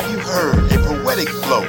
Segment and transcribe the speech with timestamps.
[0.00, 1.60] Have you heard a poetic flow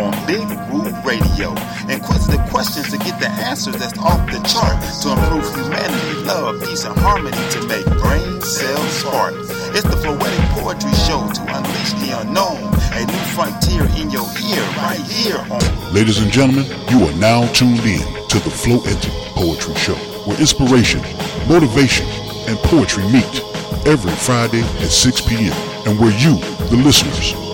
[0.00, 0.40] on Big
[0.72, 1.50] Woo Radio?
[1.84, 6.64] Inquisitive the questions to get the answers that's off the chart to improve humanity, love,
[6.64, 9.34] peace, and harmony to make brain cells spark.
[9.76, 14.64] It's the Floetic Poetry Show to unleash the unknown, a new frontier in your ear
[14.80, 15.92] right here on.
[15.92, 18.00] Ladies and gentlemen, you are now tuned in
[18.32, 21.02] to the Floetic Poetry Show, where inspiration,
[21.46, 22.06] motivation,
[22.48, 23.44] and poetry meet
[23.84, 25.52] every Friday at 6 p.m.
[25.84, 26.40] and where you,
[26.72, 27.43] the listeners,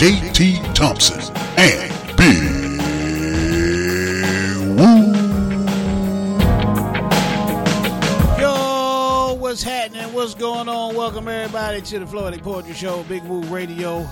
[0.00, 1.20] JT Thompson,
[1.58, 2.40] and Big
[4.78, 5.12] Woo.
[8.40, 10.10] Yo, what's happening?
[10.14, 10.94] What's going on?
[10.94, 14.08] Welcome everybody to the Floetic Poetry Show, Big Woo Radio.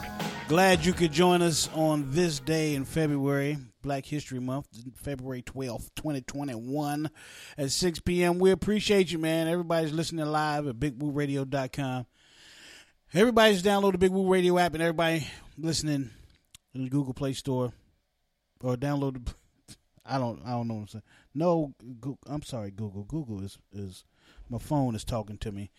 [0.46, 5.88] Glad you could join us on this day in February, Black History Month, February 12th,
[5.96, 7.08] 2021
[7.56, 8.38] at 6 p.m.
[8.38, 9.48] We appreciate you, man.
[9.48, 12.04] Everybody's listening live at bigwooradio.com.
[13.14, 15.26] Everybody's download the Big Woo Radio app and everybody
[15.58, 16.10] listening
[16.74, 17.72] in the Google Play Store
[18.62, 19.34] or download the
[20.06, 21.02] I don't I don't know what I'm saying.
[21.34, 23.04] No, Goo- I'm sorry, Google.
[23.04, 24.04] Google is is
[24.48, 25.70] my phone is talking to me.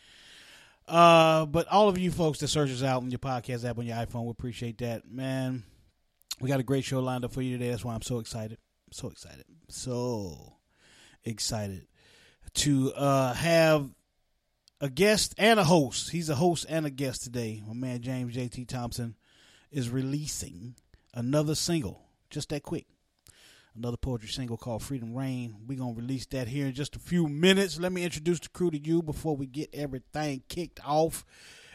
[0.87, 3.85] Uh, but all of you folks that search us out on your podcast app on
[3.85, 5.63] your iPhone, we appreciate that, man.
[6.41, 7.69] We got a great show lined up for you today.
[7.69, 8.57] That's why I'm so excited,
[8.91, 10.57] so excited, so
[11.23, 11.87] excited
[12.55, 13.89] to uh have
[14.81, 16.11] a guest and a host.
[16.11, 17.63] He's a host and a guest today.
[17.67, 19.15] My man James JT Thompson
[19.71, 20.75] is releasing
[21.13, 22.01] another single.
[22.29, 22.85] Just that quick
[23.75, 25.55] another poetry single called Freedom Reign.
[25.67, 27.79] We're going to release that here in just a few minutes.
[27.79, 31.25] Let me introduce the crew to you before we get everything kicked off.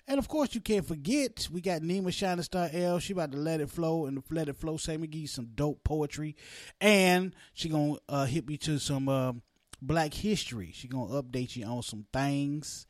[0.07, 2.99] And of course, you can't forget, we got Nima Shining Star L.
[2.99, 5.83] She about to let it flow and Let It Flow segment, give you some dope
[5.83, 6.37] poetry.
[6.79, 9.33] And she to uh, hit me to some uh,
[9.81, 10.73] black history.
[10.75, 12.87] She to update you on some things.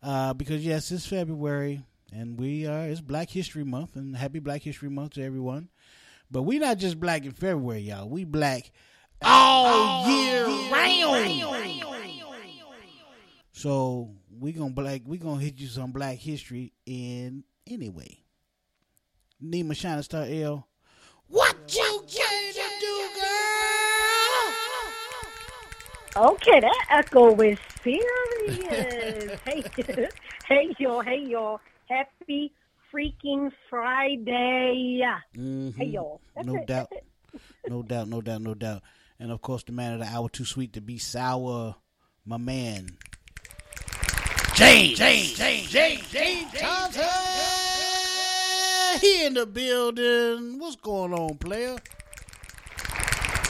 [0.00, 3.96] Uh, because, yes, it's February and we are, it's Black History Month.
[3.96, 5.70] And happy Black History Month to everyone.
[6.30, 8.08] But we not just black in February, y'all.
[8.08, 8.70] We black
[9.22, 11.82] all, year, round.
[13.52, 18.18] So we gonna black we gonna hit you some black history in anyway.
[19.42, 20.66] Nima Shining Star L.
[21.28, 23.08] What you came to do,
[26.16, 26.30] girl?
[26.30, 29.38] Okay, that echo is serious.
[29.44, 29.62] hey,
[30.48, 31.60] hey, y'all, hey, y'all.
[31.92, 32.52] Happy
[32.90, 35.02] freaking Friday.
[35.36, 35.76] Mhm.
[35.76, 36.22] Hey, y'all.
[36.34, 36.90] That's no it, doubt,
[37.68, 38.82] no doubt, no doubt, no doubt.
[39.18, 41.76] And of course, the man of the hour, too sweet to be sour,
[42.24, 42.96] my man.
[44.54, 47.02] James, James, James, James, James Thompson.
[49.00, 50.58] He in the building.
[50.58, 51.76] What's going on, player?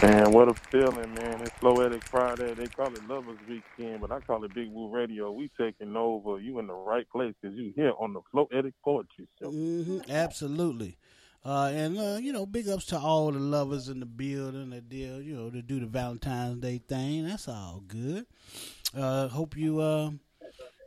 [0.02, 1.40] Man, what a feeling, man.
[1.42, 2.54] It's Floetic Friday.
[2.54, 5.30] They call it Lovers Weekend, but I call it Big Woo Radio.
[5.30, 6.40] We taking over.
[6.40, 9.52] You in the right place because you here on the Floetic Poetry Show.
[9.52, 10.98] hmm absolutely.
[11.44, 14.88] Uh, and uh, you know, big ups to all the lovers in the building that
[14.88, 17.28] deal, you know, to do the Valentine's Day thing.
[17.28, 18.26] That's all good.
[18.96, 20.10] Uh, hope you uh,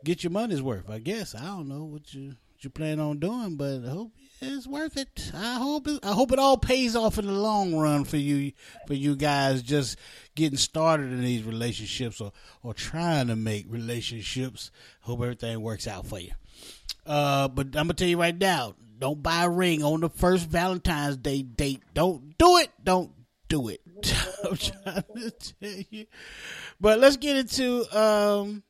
[0.04, 0.90] get your money's worth.
[0.90, 4.66] I guess I don't know what you you plan on doing, but I hope it's
[4.66, 5.30] worth it.
[5.34, 8.52] I hope it, I hope it all pays off in the long run for you
[8.86, 9.98] for you guys just
[10.34, 14.70] getting started in these relationships or or trying to make relationships.
[15.00, 16.32] Hope everything works out for you.
[17.06, 20.48] Uh, but I'm gonna tell you right now, don't buy a ring on the first
[20.48, 21.82] Valentine's Day date.
[21.94, 22.70] Don't do it.
[22.82, 23.12] Don't
[23.48, 23.80] do it.
[24.44, 26.06] I'm trying to tell you.
[26.80, 28.62] But let's get into um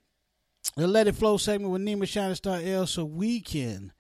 [0.75, 3.93] the Let It Flow segment with Nima Shining Star L so we can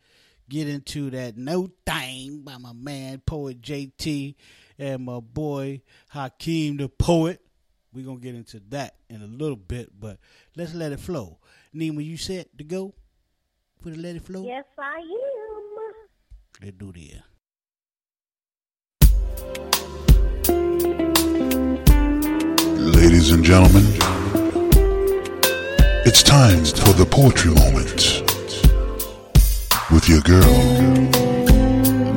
[0.48, 4.34] get into that no thing by my man poet JT
[4.78, 7.40] and my boy Hakim the poet.
[7.92, 10.18] We're gonna get into that in a little bit, but
[10.56, 11.38] let's let it flow.
[11.74, 12.94] Nima, you set to go
[13.82, 14.44] for the Let It Flow?
[14.44, 15.06] Yes, I am.
[16.62, 17.22] Let's do this.
[22.96, 23.84] Ladies and gentlemen,
[26.08, 28.22] it's time for the poetry moment
[29.90, 30.44] with your girl,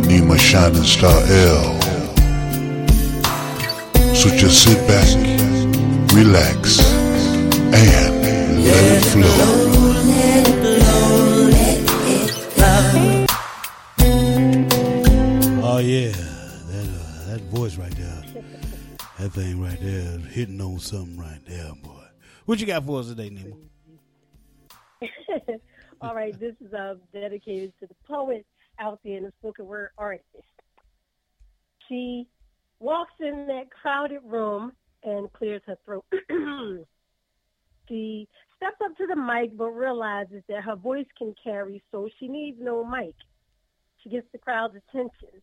[0.06, 1.82] Nima Shining Star L.
[4.14, 5.08] So just sit back,
[6.14, 6.80] relax,
[7.74, 9.70] and let it flow.
[15.64, 18.44] Oh yeah, that uh, that voice right there,
[19.18, 22.04] That thing right there hitting on something right there, boy.
[22.46, 23.69] What you got for us today, Nima?
[26.02, 28.46] All right, this is uh, dedicated to the poet
[28.80, 30.26] out there in the spoken word artist.
[31.88, 32.28] She
[32.80, 34.74] walks in that crowded room
[35.04, 36.06] and clears her throat.
[37.88, 42.28] she steps up to the mic but realizes that her voice can carry, so she
[42.28, 43.16] needs no mic.
[44.04, 45.42] She gets the crowd's attention.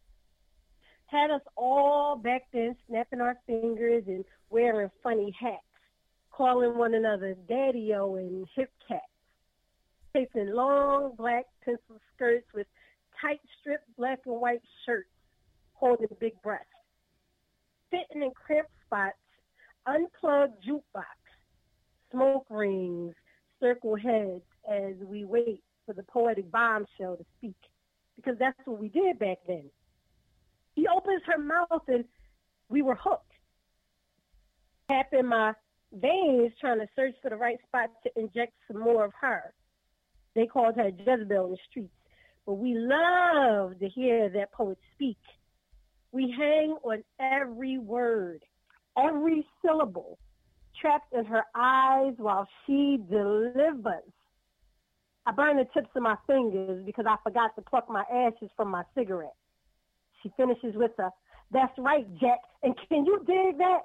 [1.06, 5.62] Had us all back then snapping our fingers and wearing funny hats,
[6.30, 9.02] calling one another daddy-o and hip cat,
[10.16, 12.66] facing long black pencil skirts with
[13.20, 15.08] tight striped black and white shirts,
[15.74, 16.66] holding big breasts,
[17.90, 19.16] sitting in cramped spots,
[19.86, 21.04] unplugged jukebox,
[22.10, 23.14] smoke rings,
[23.60, 27.56] circle heads as we wait for the poetic bombshell to speak,
[28.16, 29.64] because that's what we did back then.
[30.76, 32.04] She opens her mouth and
[32.68, 33.22] we were hooked.
[34.90, 35.52] Tapping my
[35.92, 39.52] veins, trying to search for the right spot to inject some more of her.
[40.36, 41.94] They called her Jezebel in the streets,
[42.44, 45.16] but we love to hear that poet speak.
[46.12, 48.44] We hang on every word,
[48.98, 50.18] every syllable,
[50.78, 54.12] trapped in her eyes while she delivers.
[55.24, 58.70] I burn the tips of my fingers because I forgot to pluck my ashes from
[58.70, 59.34] my cigarette.
[60.22, 61.10] She finishes with a,
[61.50, 62.40] that's right, Jack.
[62.62, 63.80] And can you dig that?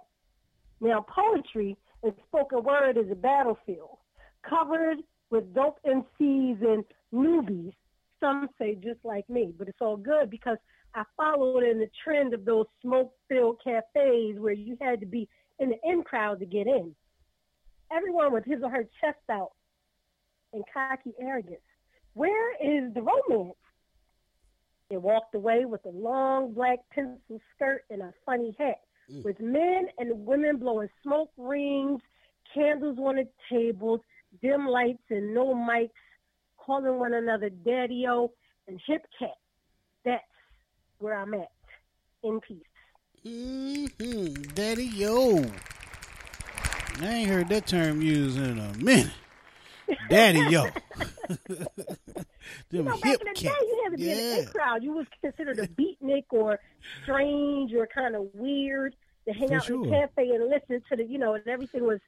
[0.82, 3.98] Now, poetry and spoken word is a battlefield
[4.48, 4.98] covered
[5.32, 6.84] with dope MCs and
[7.14, 7.74] newbies.
[8.20, 10.58] Some say just like me, but it's all good because
[10.94, 15.28] I followed in the trend of those smoke-filled cafes where you had to be
[15.60, 16.94] in the in crowd to get in.
[17.92, 19.52] Everyone with his or her chest out
[20.54, 21.62] and cocky arrogance.
[22.14, 23.56] Where is the romance?
[24.90, 29.24] They walked away with a long black pencil skirt and a funny hat, Mm.
[29.24, 32.02] with men and women blowing smoke rings,
[32.54, 34.02] candles on the tables,
[34.42, 35.90] dim lights and no mics,
[36.58, 38.32] calling one another daddy-o
[38.68, 39.36] and hip cat.
[40.06, 40.24] That's
[41.00, 41.52] where I'm at.
[42.24, 42.58] In peace.
[43.26, 44.44] Mm-hmm.
[44.54, 45.44] Daddy yo.
[47.02, 49.12] I ain't heard that term used in a minute.
[50.10, 50.68] Daddy yo.
[52.70, 54.38] You know, back in the day, you had to be in the Yeah.
[54.40, 54.84] in crowd.
[54.84, 56.60] You was considered a beatnik or
[57.04, 58.96] strange or kind of weird
[59.28, 59.84] to hang For out in sure.
[59.86, 62.00] the cafe and listen to the, you know, and everything was,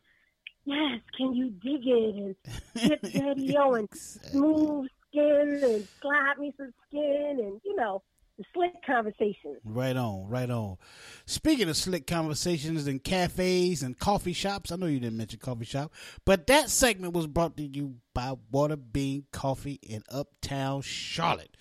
[0.66, 2.16] yes, can you dig it?
[2.16, 2.36] And
[2.76, 8.02] hip daddy o and smooth skin and slide me some skin and, you know,
[8.38, 9.60] the slick conversations.
[9.64, 10.78] Right on, right on.
[11.26, 15.66] Speaking of slick conversations in cafes and coffee shops, I know you didn't mention coffee
[15.66, 15.94] shop,
[16.26, 21.56] but that segment was brought to you by Water Bean Coffee in Uptown Charlotte.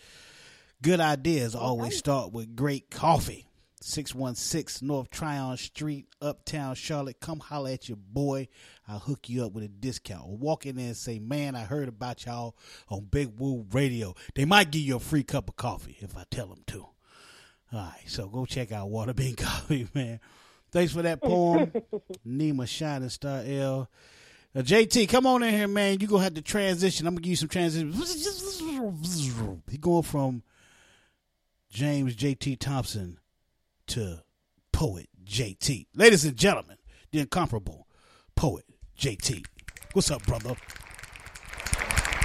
[0.81, 3.47] Good ideas always start with great coffee.
[3.85, 7.21] 616 North Tryon Street, Uptown Charlotte.
[7.21, 8.49] Come holler at your boy.
[8.89, 10.25] I'll hook you up with a discount.
[10.27, 12.57] Or walk in there and say, Man, I heard about y'all
[12.89, 14.15] on Big Woo Radio.
[14.35, 16.81] They might give you a free cup of coffee if I tell them to.
[17.73, 20.21] All right, so go check out Water Bean Coffee, man.
[20.71, 21.73] Thanks for that poem,
[22.27, 23.91] Nima Shining Star L.
[24.55, 25.99] Uh, JT, come on in here, man.
[25.99, 27.07] You're gonna have to transition.
[27.07, 27.93] I'm gonna give you some transition.
[29.71, 30.43] He going from
[31.71, 33.19] James JT Thompson
[33.93, 34.23] to
[34.73, 35.87] poet JT.
[35.95, 36.79] Ladies and gentlemen,
[37.11, 37.87] the incomparable
[38.35, 38.65] poet
[38.99, 39.45] JT.
[39.93, 40.57] What's up, brother?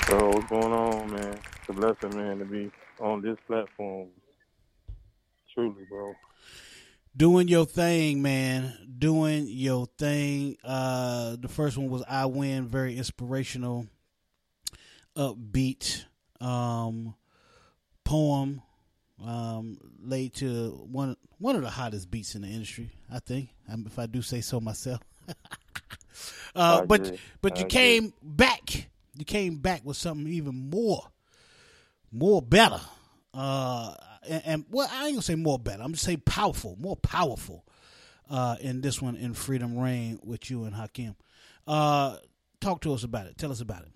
[0.07, 1.33] So what's going on, man?
[1.33, 2.71] It's a blessing, man, to be
[3.01, 4.07] on this platform.
[5.53, 6.13] Truly, bro.
[7.17, 8.95] Doing your thing, man.
[8.97, 10.55] Doing your thing.
[10.63, 13.87] Uh, the first one was I Win, very inspirational,
[15.17, 16.05] upbeat
[16.39, 17.13] um,
[18.05, 18.61] poem.
[19.25, 23.49] Um, laid to one one of the hottest beats in the industry, I think.
[23.67, 25.01] If I do say so myself.
[26.55, 28.89] uh, but but you came back.
[29.15, 31.01] You came back with something even more,
[32.11, 32.79] more better.
[33.33, 33.95] Uh,
[34.27, 35.81] and, and well, I ain't gonna say more better.
[35.81, 37.63] I'm just say powerful, more powerful.
[38.29, 41.15] Uh, in this one, in Freedom Reign with you and Hakim.
[41.65, 42.17] Uh,
[42.59, 43.37] talk to us about it.
[43.37, 43.91] Tell us about it.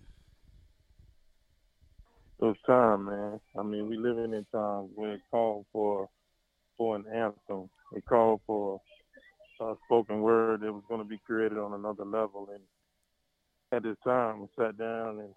[2.43, 3.39] It's time, man.
[3.57, 6.09] I mean, we living in times where it called for
[6.75, 7.69] for an anthem.
[7.95, 8.81] It called for
[9.61, 12.49] a spoken word that was going to be created on another level.
[12.51, 12.63] And
[13.71, 15.29] at this time, we sat down and,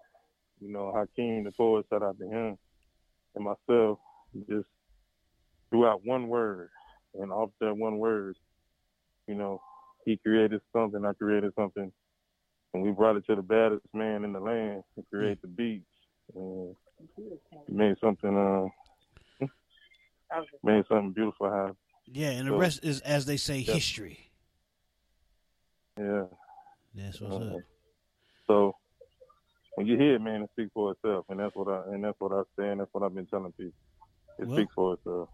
[0.59, 2.57] you know, Hakim, the poet, sat out to him
[3.35, 3.99] and myself,
[4.49, 4.67] just
[5.69, 6.69] threw out one word.
[7.13, 8.35] And off that one word,
[9.27, 9.61] you know,
[10.05, 11.91] he created something, I created something.
[12.73, 15.41] And we brought it to the baddest man in the land to create mm.
[15.41, 15.85] the beats.
[16.33, 16.75] And
[17.69, 19.45] made something uh
[20.63, 21.75] made something beautiful happen.
[22.07, 23.73] Yeah, and the So- rest is, as they say, Yeah.
[23.73, 24.19] history.
[25.97, 26.25] Yeah.
[26.93, 27.61] That's what's Uh, up.
[28.47, 28.75] So
[29.75, 32.19] when you hear it, man, it speaks for itself, and that's what I and that's
[32.19, 33.73] what I say, and that's what I've been telling people.
[34.39, 35.29] It Well- speaks for itself.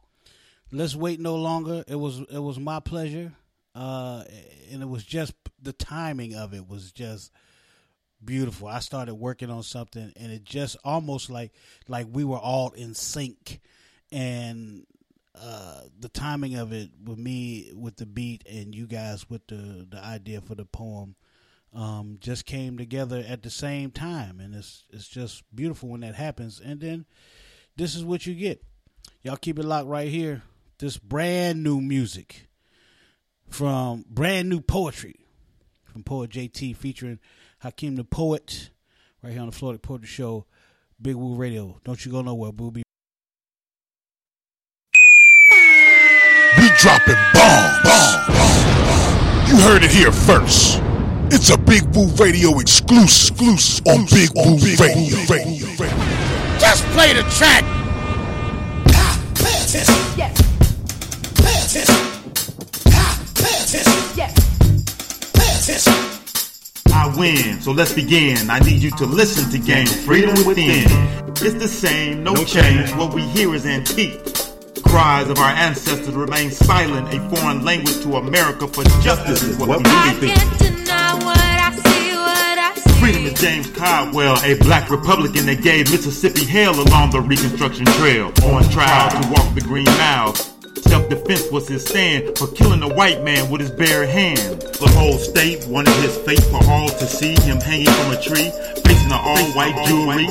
[0.71, 1.83] Let's wait no longer.
[1.87, 3.33] It was it was my pleasure,
[3.75, 4.23] uh,
[4.71, 7.31] and it was just the timing of it was just
[8.23, 8.67] beautiful.
[8.67, 11.51] I started working on something, and it just almost like
[11.87, 13.59] like we were all in sync,
[14.11, 14.85] and
[15.35, 19.87] uh, the timing of it with me with the beat and you guys with the
[19.89, 21.15] the idea for the poem
[21.73, 26.15] um, just came together at the same time, and it's it's just beautiful when that
[26.15, 26.59] happens.
[26.63, 27.05] And then
[27.77, 28.63] this is what you get.
[29.23, 30.43] Y'all keep it locked right here.
[30.79, 32.47] This brand new music
[33.47, 35.27] from brand new poetry
[35.83, 37.19] from poet JT featuring
[37.61, 38.71] Hakim the Poet
[39.21, 40.45] right here on the Floetic Poetry Show,
[41.01, 41.79] Big Woo Radio.
[41.83, 42.51] Don't you go nowhere.
[42.51, 42.83] We'll be
[46.57, 47.87] We dropping bombs.
[49.49, 50.81] You heard it here first.
[51.33, 55.17] It's a Big Woo Radio exclusive, exclusive on Big Woo Radio.
[56.59, 57.63] just play the track.
[59.35, 59.95] Pay attention.
[60.17, 60.41] Yes,
[61.35, 61.95] Pay attention.
[63.35, 64.17] Pay attention.
[64.17, 64.33] yes.
[65.33, 66.20] Pay attention.
[67.11, 68.49] I win, so let's begin.
[68.49, 70.85] I need you to listen to gain freedom within.
[71.41, 72.91] It's the same, no change.
[72.91, 74.19] What we hear is antique.
[74.83, 77.13] Cries of our ancestors remain silent.
[77.13, 80.35] A foreign language to America for justice is what we I speak.
[80.35, 82.99] can't deny what I see, what I see.
[82.99, 88.27] Freedom is James Caldwell, a black Republican that gave Mississippi hell along the Reconstruction Trail.
[88.43, 90.33] On trial to walk the green mile.
[91.01, 94.61] Self-defense was his stand for killing a white man with his bare hand.
[94.61, 98.51] The whole state wanted his fate for all to see him hanging from a tree,
[98.85, 100.27] facing an all-white jury.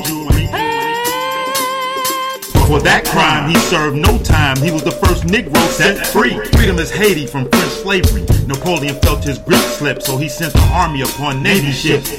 [2.69, 4.59] For that crime, he served no time.
[4.59, 6.39] He was the first Negro set free.
[6.53, 8.23] Freedom is Haiti from French slavery.
[8.47, 12.13] Napoleon felt his grip slip, so he sent the army upon Navy ships.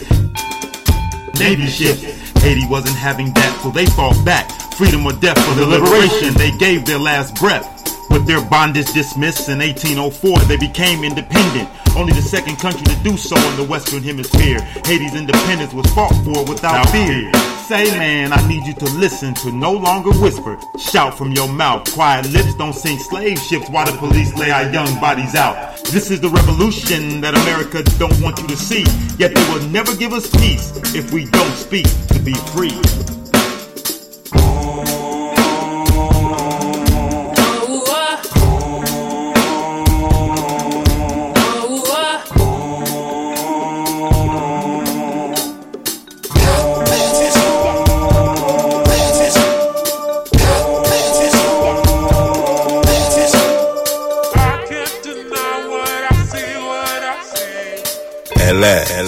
[1.39, 2.01] Navy ships.
[2.41, 4.51] Haiti wasn't having that, so they fought back.
[4.73, 6.33] Freedom or death for the liberation.
[6.33, 7.80] They gave their last breath.
[8.09, 11.69] With their bondage dismissed in 1804, they became independent.
[11.95, 14.59] Only the second country to do so in the Western Hemisphere.
[14.85, 17.31] Haiti's independence was fought for without fear.
[17.67, 20.57] Say, man, I need you to listen to no longer whisper.
[20.79, 21.91] Shout from your mouth.
[21.93, 25.77] Quiet lips don't sink slave ships while the police lay our young bodies out.
[25.85, 28.85] This is the revolution that America don't want you to see.
[29.17, 33.10] Yet they will never give us peace if we don't speak to be free.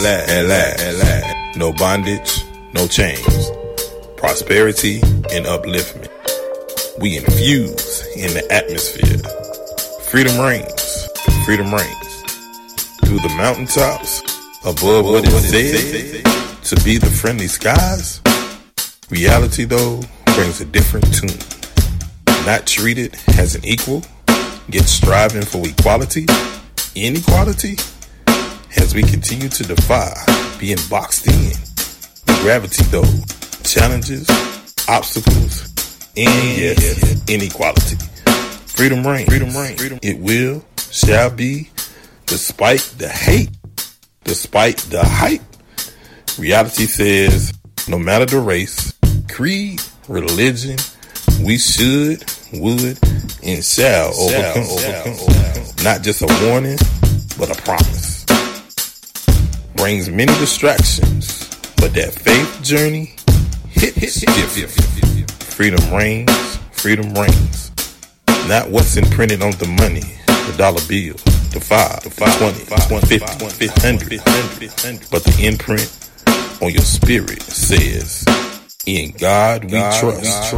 [0.03, 1.57] Last, at last, at last.
[1.57, 2.43] No bondage,
[2.74, 3.50] no chains.
[4.17, 5.00] Prosperity
[5.31, 6.10] and upliftment.
[7.00, 9.17] We infuse in the atmosphere.
[10.10, 11.10] Freedom reigns.
[11.45, 12.22] Freedom reigns.
[13.05, 14.22] Through the mountaintops,
[14.65, 16.24] above what is said
[16.63, 18.22] to be the friendly skies.
[19.10, 20.01] Reality, though,
[20.36, 21.39] brings a different tune.
[22.45, 24.03] Not treated as an equal,
[24.67, 26.25] yet striving for equality,
[26.95, 27.77] inequality,
[28.77, 30.13] as we continue to defy
[30.59, 31.51] being boxed in.
[32.41, 33.03] Gravity, though,
[33.63, 34.27] challenges,
[34.87, 35.69] obstacles,
[36.15, 37.97] and yes, inequality.
[38.67, 39.29] Freedom reigns.
[39.29, 39.81] Freedom reigns.
[40.01, 41.69] It will, shall be,
[42.25, 43.49] despite the hate,
[44.23, 45.41] despite the hype.
[46.37, 47.53] Reality says,
[47.87, 48.93] no matter the race,
[49.29, 50.77] creed, religion,
[51.43, 52.97] we should, would,
[53.43, 54.63] and shall overcome.
[54.63, 55.83] overcome.
[55.83, 56.77] Not just a warning,
[57.37, 58.12] but a promise.
[59.83, 63.15] Brings many distractions, but that faith journey
[63.67, 64.71] hits different.
[65.43, 67.69] Freedom reigns, freedom reigns.
[68.47, 71.15] Not what's imprinted on the money, the dollar bill,
[71.51, 72.63] the five, the five, twenty,
[72.93, 75.91] one fifty, hundred, hundred, but the imprint
[76.61, 78.23] on your spirit says,
[78.85, 80.55] "In God we trust."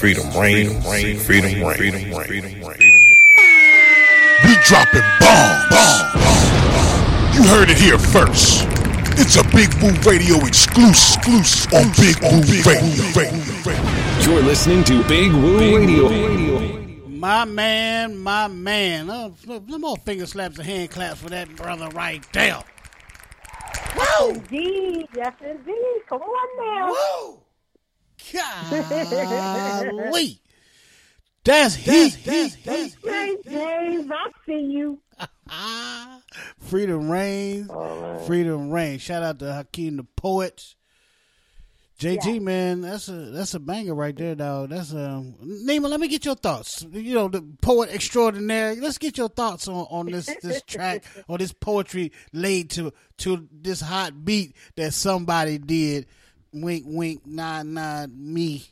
[0.00, 0.82] Freedom reigns,
[1.26, 1.76] freedom reigns,
[2.26, 3.14] freedom reigns.
[4.44, 6.21] We dropping bombs.
[7.34, 8.66] You heard it here first.
[9.18, 14.30] It's a Big Woo Radio exclusive, exclusive on Big Woo Radio.
[14.30, 17.08] You're listening to Big Woo Radio.
[17.08, 19.08] My man, my man.
[19.10, 22.62] Oh, look, no more finger slaps and hand claps for that brother right there.
[23.96, 24.30] Woo!
[24.30, 26.02] Indeed, yes, indeed.
[26.08, 26.88] Come on now.
[26.90, 27.38] Woo!
[30.02, 30.40] Golly.
[31.44, 32.18] That's heat.
[32.24, 32.96] That's heat.
[33.02, 34.98] Hey, James, I see you.
[35.54, 36.20] Ah,
[36.58, 37.68] freedom reigns.
[37.70, 39.02] Oh, Freedom reigns.
[39.02, 40.74] Shout out to Hakim the poet.
[42.00, 44.70] JT man, that's a that's a banger right there, dog.
[44.70, 45.88] That's a Nima.
[45.88, 46.84] Let me get your thoughts.
[46.90, 48.80] You know, the poet extraordinary.
[48.80, 53.46] Let's get your thoughts on, on this this track or this poetry laid to to
[53.52, 56.06] this hot beat that somebody did.
[56.52, 58.10] Wink, wink, nod, nod.
[58.16, 58.64] Me.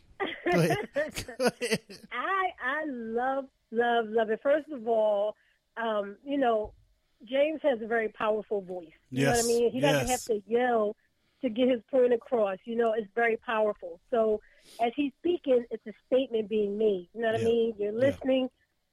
[0.51, 0.77] Go ahead.
[1.39, 1.81] Go ahead.
[2.13, 4.41] I I love love love it.
[4.43, 5.37] First of all,
[5.81, 6.73] um, you know,
[7.25, 8.89] James has a very powerful voice.
[9.11, 9.71] You know what I mean?
[9.71, 10.11] He doesn't yes.
[10.11, 10.97] have to yell
[11.43, 12.59] to get his point across.
[12.65, 14.01] You know, it's very powerful.
[14.11, 14.41] So
[14.81, 17.09] as he's speaking, it's a statement being made.
[17.15, 17.75] You know what I mean?
[17.79, 17.99] You're yeah.
[17.99, 18.49] listening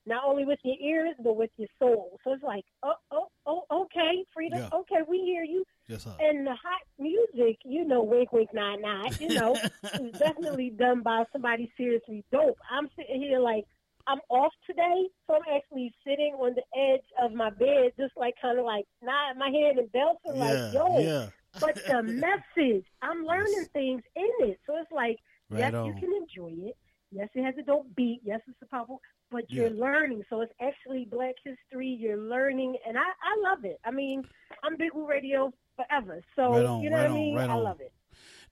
[0.06, 2.18] not only with your ears but with your soul.
[2.24, 4.60] So it's like, oh, oh, oh, okay, freedom.
[4.60, 4.80] Yeah.
[4.80, 5.66] Okay, we hear you.
[5.88, 6.16] Yes, sir.
[6.20, 11.02] And the hot music, you know, wink, wink, nod, nod, you know, is definitely done
[11.02, 12.58] by somebody seriously dope.
[12.72, 13.66] I'm sitting here like,
[14.08, 18.36] I'm off today, so I'm actually sitting on the edge of my bed, just like
[18.42, 21.00] kind of like nodding my head and belting, Yeah, like, yo.
[21.00, 21.28] yeah.
[21.60, 22.04] But the
[22.58, 24.60] message, I'm learning things in it.
[24.66, 25.18] So it's like,
[25.50, 25.86] Right yes, on.
[25.88, 26.76] you can enjoy it.
[27.12, 28.20] Yes, it has a dope beat.
[28.24, 29.00] Yes, it's a powerful,
[29.32, 30.24] but you're learning.
[30.30, 31.88] So it's actually Black History.
[31.88, 33.80] You're learning, and I, I love it.
[33.86, 34.24] I mean,
[34.64, 36.22] I'm Big Woo Radio forever.
[36.36, 37.36] So Right on, you know right what I mean?
[37.36, 37.94] right I love it.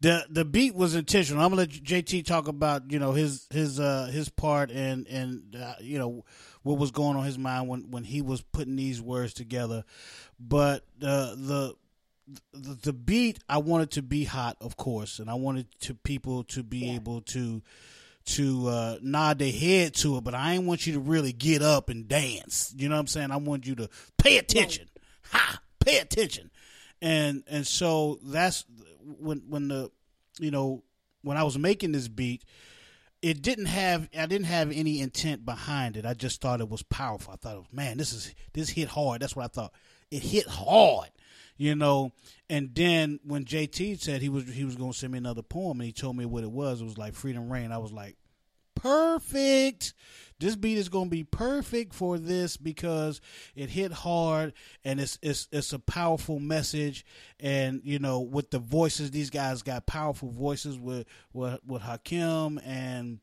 [0.01, 1.43] The the beat was intentional.
[1.43, 5.55] I'm gonna let JT talk about you know his his uh his part and and
[5.55, 6.25] uh, you know
[6.63, 9.83] what was going on in his mind when when he was putting these words together.
[10.39, 11.75] But uh, the
[12.53, 16.43] the the beat I wanted to be hot, of course, and I wanted to people
[16.45, 17.61] to be able to
[18.25, 21.61] to uh, nod their head to it, but I ain't want you to really get
[21.61, 22.73] up and dance.
[22.75, 23.31] You know what I'm saying?
[23.31, 24.89] I want you to pay attention.
[25.31, 25.59] Ha!
[25.79, 26.49] Pay attention.
[27.01, 28.65] And and so that's
[29.05, 29.91] when when the
[30.39, 30.83] you know
[31.21, 32.43] when I was making this beat,
[33.21, 36.05] it didn't have I didn't have any intent behind it.
[36.05, 37.33] I just thought it was powerful.
[37.33, 39.21] I thought, man, this is this hit hard.
[39.21, 39.73] That's what I thought.
[40.11, 41.09] It hit hard,
[41.57, 42.11] you know.
[42.49, 45.79] And then when JT said he was he was going to send me another poem,
[45.79, 47.71] and he told me what it was, it was like Freedom Reign.
[47.71, 48.15] I was like,
[48.75, 49.93] perfect.
[50.39, 53.21] This beat is going to be perfect for this because
[53.55, 57.05] it hit hard and it's it's it's a powerful message
[57.39, 62.59] and you know with the voices these guys got powerful voices with with, with Hakim
[62.65, 63.19] and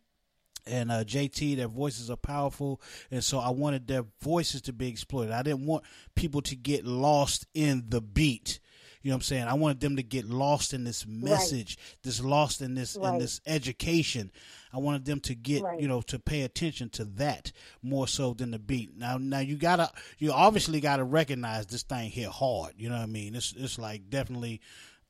[0.67, 4.89] and uh, JT, their voices are powerful, and so I wanted their voices to be
[4.89, 5.33] exploited.
[5.33, 8.61] I didn't want people to get lost in the beat.
[9.03, 9.45] You know what I'm saying?
[9.49, 13.41] I wanted them to get lost in this message, this lost in this in this
[13.47, 14.31] education.
[14.73, 15.81] I wanted them to get Right.
[15.81, 18.97] you know to pay attention to that more so than the beat.
[18.97, 22.75] Now, now you gotta you obviously gotta recognize this thing hit hard.
[22.77, 23.35] You know what I mean?
[23.35, 24.61] It's it's like definitely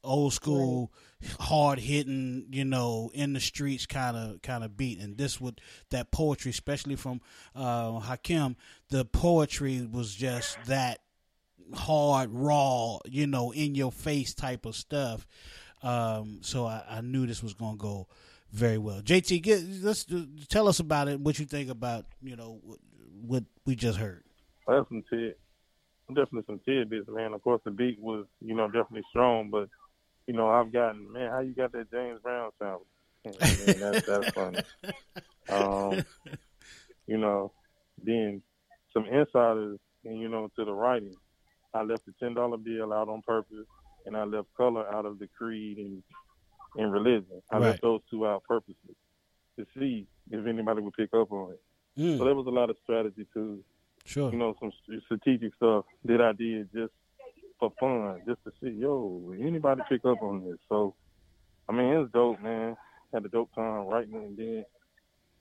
[0.04, 0.92] old school,
[1.38, 4.98] hard hitting, you know, in the streets kind of kind of beat.
[4.98, 7.20] And this would that poetry, especially from
[7.54, 8.56] uh, Hakim,
[8.88, 10.98] the poetry was just that
[11.74, 15.26] hard, raw, you know, in your face type of stuff.
[15.82, 18.08] Um, so I, I knew this was gonna go
[18.52, 19.00] very well.
[19.00, 20.06] JT, get, let's
[20.48, 21.20] tell us about it.
[21.20, 22.78] What you think about you know what,
[23.20, 24.24] what we just heard?
[24.66, 25.34] That's some tid,
[26.08, 27.32] definitely some tidbits, man.
[27.32, 29.68] Of course, the beat was, you know, definitely strong, but
[30.26, 32.82] you know, I've gotten, man, how you got that James Brown sound?
[33.24, 34.58] Man, that's that's funny.
[35.48, 36.04] Um,
[37.06, 37.52] you know,
[38.02, 38.42] then
[38.92, 41.14] some insiders, and you know, to the writing,
[41.74, 43.66] I left the ten dollar bill out on purpose,
[44.06, 46.02] and I left color out of the creed and
[46.76, 47.42] and religion.
[47.50, 47.66] I Right.
[47.68, 48.96] left those two out purposely
[49.58, 51.60] to see if anybody would pick up on it.
[52.00, 53.62] Mm, So there was a lot of strategy too
[54.06, 54.32] sure.
[54.32, 54.72] you know, some
[55.04, 56.92] strategic stuff that I did just
[57.60, 60.58] for fun, just to see, yo, anybody pick up on this?
[60.68, 60.94] So,
[61.68, 62.76] I mean, it was dope, man.
[63.12, 64.64] Had a dope time writing, and then,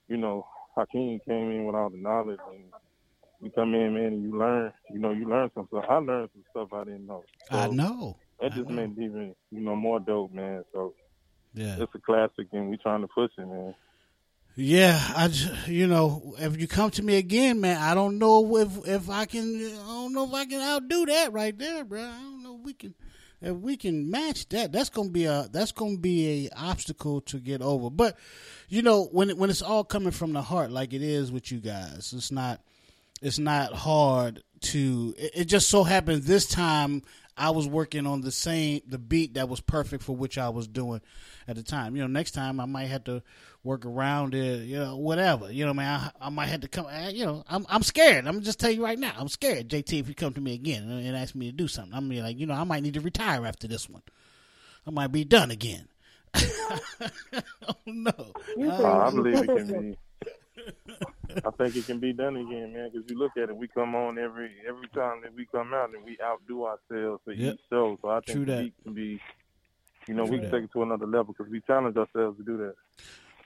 [0.09, 2.65] you know, Hakim came in with all the knowledge, and
[3.41, 5.85] you come in, man, and you learn, you know, you learn some stuff.
[5.89, 7.23] I learned some stuff I didn't know.
[7.49, 8.17] So I know.
[8.39, 10.63] That just made it even, you know, more dope, man.
[10.73, 10.93] So
[11.53, 11.77] Yeah.
[11.79, 13.75] it's a classic, and we trying to push it, man.
[14.55, 18.57] Yeah, I just, you know if you come to me again, man, I don't know
[18.57, 19.55] if if I can.
[19.55, 22.01] I don't know if I can outdo that right there, bro.
[22.01, 22.93] I don't know if we can
[23.41, 24.73] if we can match that.
[24.73, 27.89] That's gonna be a that's gonna be a obstacle to get over.
[27.89, 28.17] But
[28.67, 31.49] you know when it, when it's all coming from the heart, like it is with
[31.49, 32.59] you guys, it's not
[33.21, 35.13] it's not hard to.
[35.17, 37.03] It, it just so happened this time
[37.37, 40.67] I was working on the same the beat that was perfect for which I was
[40.67, 41.01] doing
[41.47, 41.95] at the time.
[41.95, 43.23] You know, next time I might have to
[43.63, 44.63] work around it.
[44.65, 45.51] You know, whatever.
[45.51, 46.85] You know, man, I, I might have to come.
[46.87, 48.27] I- You know, I'm I'm scared.
[48.27, 49.69] I'm just tell you right now, I'm scared.
[49.69, 52.21] JT, if you come to me again and, ask me to do something, I'm be
[52.21, 54.01] like, you know, I might need to retire after this one.
[54.85, 55.87] I might be done again.
[56.35, 58.11] oh no.
[58.59, 59.97] Uh, I believe it can be.
[61.45, 62.89] I think it can be done again, man.
[62.91, 65.93] Because you look at it, we come on every every time that we come out
[65.93, 67.53] and we outdo ourselves for Yep.
[67.55, 67.97] each show.
[68.01, 68.63] So I think True the that.
[68.63, 69.19] beat can be,
[70.07, 70.57] you know, True we can that.
[70.57, 72.75] take it to another level because we challenge ourselves to do that.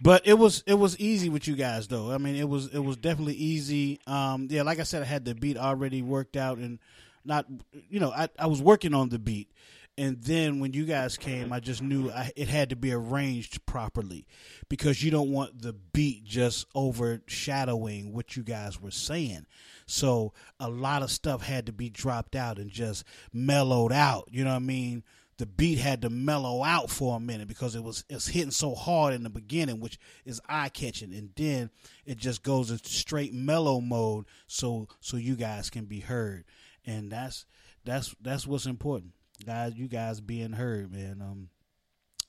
[0.02, 2.12] But it was it was easy with you guys though.
[2.12, 4.00] I mean, it was it was definitely easy.
[4.08, 6.80] Um, yeah, like I said, I had the beat already worked out and
[7.24, 7.46] not
[7.90, 9.50] you know I I was working on the beat,
[9.98, 13.66] and then when you guys came, I just knew I, it had to be arranged
[13.66, 14.28] properly
[14.68, 19.46] because you don't want the beat just overshadowing what you guys were saying.
[19.86, 24.28] So a lot of stuff had to be dropped out and just mellowed out.
[24.32, 25.04] You know what I mean?
[25.38, 28.74] the beat had to mellow out for a minute because it was it's hitting so
[28.74, 31.70] hard in the beginning, which is eye catching, and then
[32.06, 36.46] it just goes into straight mellow mode, so so you guys can be heard,
[36.86, 37.46] and that's
[37.84, 39.12] that's that's what's important,
[39.44, 39.76] guys.
[39.76, 41.22] You guys being heard, man.
[41.22, 41.50] Um,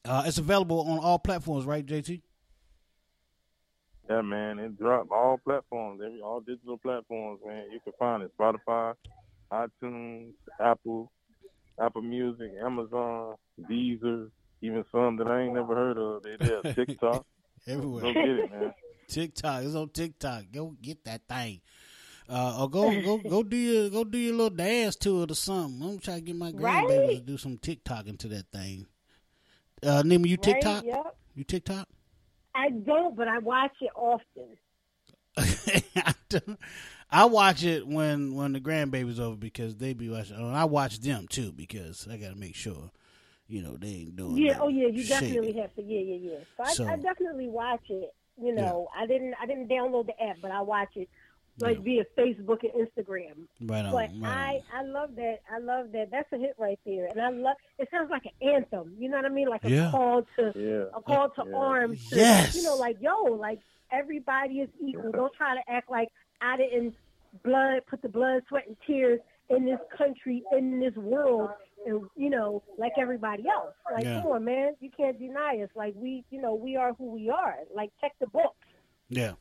[0.05, 2.23] uh, it's available on all platforms, right, JT?
[4.09, 7.64] Yeah, man, it dropped all platforms, every all digital platforms, man.
[7.73, 8.95] You can find it Spotify,
[9.51, 11.11] iTunes, Apple,
[11.81, 13.35] Apple Music, Amazon,
[13.69, 14.31] Deezer,
[14.62, 16.23] even some that I ain't never heard of.
[16.23, 17.27] They there, TikTok.
[17.66, 18.03] Everywhere.
[18.03, 18.75] Go get it, man.
[19.09, 19.64] TikTok.
[19.64, 20.45] It's on TikTok.
[20.53, 21.61] Go get that thing.
[22.28, 25.34] Uh, or go go go do your go do your little dance to it or
[25.34, 25.88] something.
[25.88, 26.84] I'm trying to get my Right.
[26.84, 28.86] grandbaby to do some TikTok into that thing.
[29.82, 30.42] Uh, Nima, you Right?
[30.42, 30.84] TikTok?
[30.84, 31.16] Yep.
[31.34, 31.88] You TikTok?
[32.54, 34.56] I don't, but I watch it often.
[35.36, 36.14] I
[37.10, 40.36] I watch it when when the grandbaby's over because they be watching.
[40.36, 42.90] And I watch them too because I got to make sure,
[43.46, 44.38] you know, they ain't doing.
[44.38, 44.58] Yeah.
[44.60, 44.88] Oh, yeah.
[44.88, 45.26] You shady.
[45.34, 45.82] definitely have to.
[45.82, 46.38] Yeah, yeah, yeah.
[46.56, 48.12] So I, So- I definitely watch it.
[48.38, 49.34] You know, I didn't.
[49.40, 51.08] I didn't download the app, but I watch it
[51.59, 53.47] like via Facebook and Instagram.
[53.62, 53.92] Right on.
[53.92, 55.40] But right I, I love that.
[55.51, 56.11] I love that.
[56.11, 57.57] That's a hit right there, and I love.
[57.79, 58.95] It sounds like an anthem.
[58.99, 59.49] You know what I mean?
[59.49, 59.90] Like a Yeah.
[59.90, 60.97] call to Yeah.
[60.97, 61.57] a call to Yeah.
[61.57, 62.09] arms.
[62.11, 62.55] To, Yes.
[62.57, 65.12] You know, like yo, like everybody is equal.
[65.12, 66.09] Don't try to act like
[66.40, 66.95] I didn't
[67.42, 71.51] blood put the blood, sweat, and tears in this country, in this world,
[71.87, 73.75] and you know, like everybody else.
[73.92, 74.21] Like, Yeah.
[74.23, 75.71] come on, man, you can't deny us.
[75.75, 77.57] Like we, you know, we are who we are.
[77.75, 78.55] Like check the book.
[79.09, 79.33] Yeah.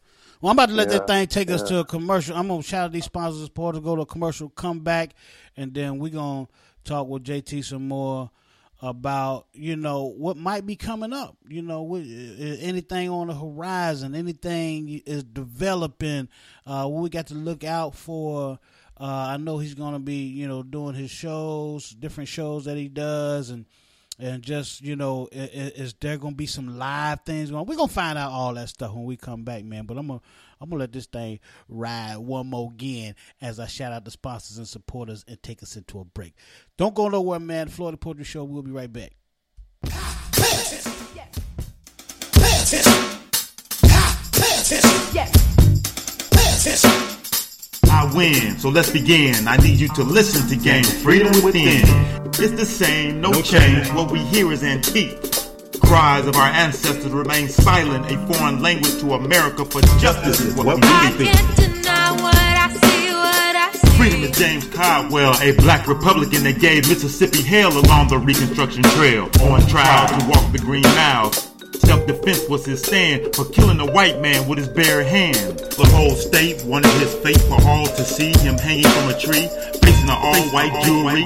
[0.45, 2.38] Well, I'm about to let that thing take us to a commercial.
[2.38, 5.15] I'm gonna shout out these sponsors, support to go to a commercial, come back,
[5.58, 6.47] and then we're gonna
[6.84, 8.29] talk with JT some more
[8.79, 11.36] about you know what might be coming up.
[11.47, 16.29] You know, anything on the horizon, anything is developing.
[16.63, 18.60] Uh, what we got to look out for.
[19.01, 22.88] Uh, I know he's gonna be you know doing his shows, different shows that he
[22.88, 23.65] does, and
[24.17, 27.65] and just you know, is there gonna be some live things going?
[27.65, 29.86] We're gonna find out all that stuff when we come back, man.
[29.86, 30.21] But I'm gonna
[30.62, 34.58] I'm gonna let this thing ride one more again as I shout out the sponsors
[34.58, 36.34] and supporters and take us into a break.
[36.78, 37.69] Don't go nowhere, man.
[37.69, 38.43] Floetic Poetry Show.
[38.43, 39.12] We'll be right back.
[39.84, 40.56] Pay
[48.05, 49.47] I win, so let's begin.
[49.47, 51.81] I need you to listen to gain freedom within.
[52.27, 53.87] It's the same, no change.
[53.93, 55.17] What we hear is antique.
[55.81, 58.05] Cries of our ancestors remain silent.
[58.11, 61.31] A foreign language to America for justice is what we really think.
[61.31, 63.97] can't deny what I see, what I see.
[63.97, 69.23] Freedom is James Caldwell, a black Republican that gave Mississippi hell along the Reconstruction Trail.
[69.41, 71.31] On trial to walk the green mile.
[71.79, 75.59] Self-defense was his stand for killing a white man with his bare hand.
[75.59, 79.47] The whole state wanted his fate for all to see him hanging from a tree,
[79.81, 81.25] facing an all-white jury.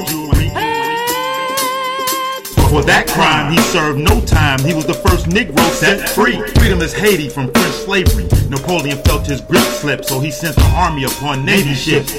[2.69, 4.59] For that crime, he served no time.
[4.59, 6.37] He was the first Negro set free.
[6.59, 8.27] Freedom is Haiti from French slavery.
[8.49, 12.13] Napoleon felt his grip slip, so he sent an army upon Navy ships.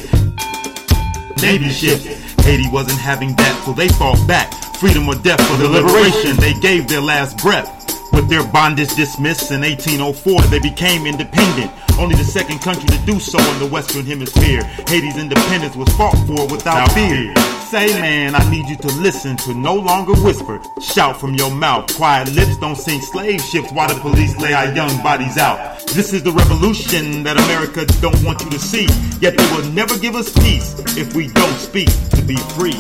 [1.41, 2.05] Navy ships.
[2.43, 4.53] Haiti wasn't having that, so they fought back.
[4.77, 6.37] Freedom or death for the liberation.
[6.37, 7.80] They gave their last breath.
[8.13, 11.71] With their bondage dismissed in 1804, they became independent.
[11.99, 14.63] Only the second country to do so in the Western Hemisphere.
[14.89, 17.35] Haiti's independence was fought for without fear.
[17.71, 20.61] Say, man, I need you to listen to no longer whisper.
[20.81, 21.95] Shout from your mouth.
[21.95, 25.79] Quiet lips don't sink slave ships while the police lay our young bodies out.
[25.95, 28.89] This is the revolution that America don't want you to see.
[29.21, 32.79] Yet they will never give us peace if we don't speak to be free.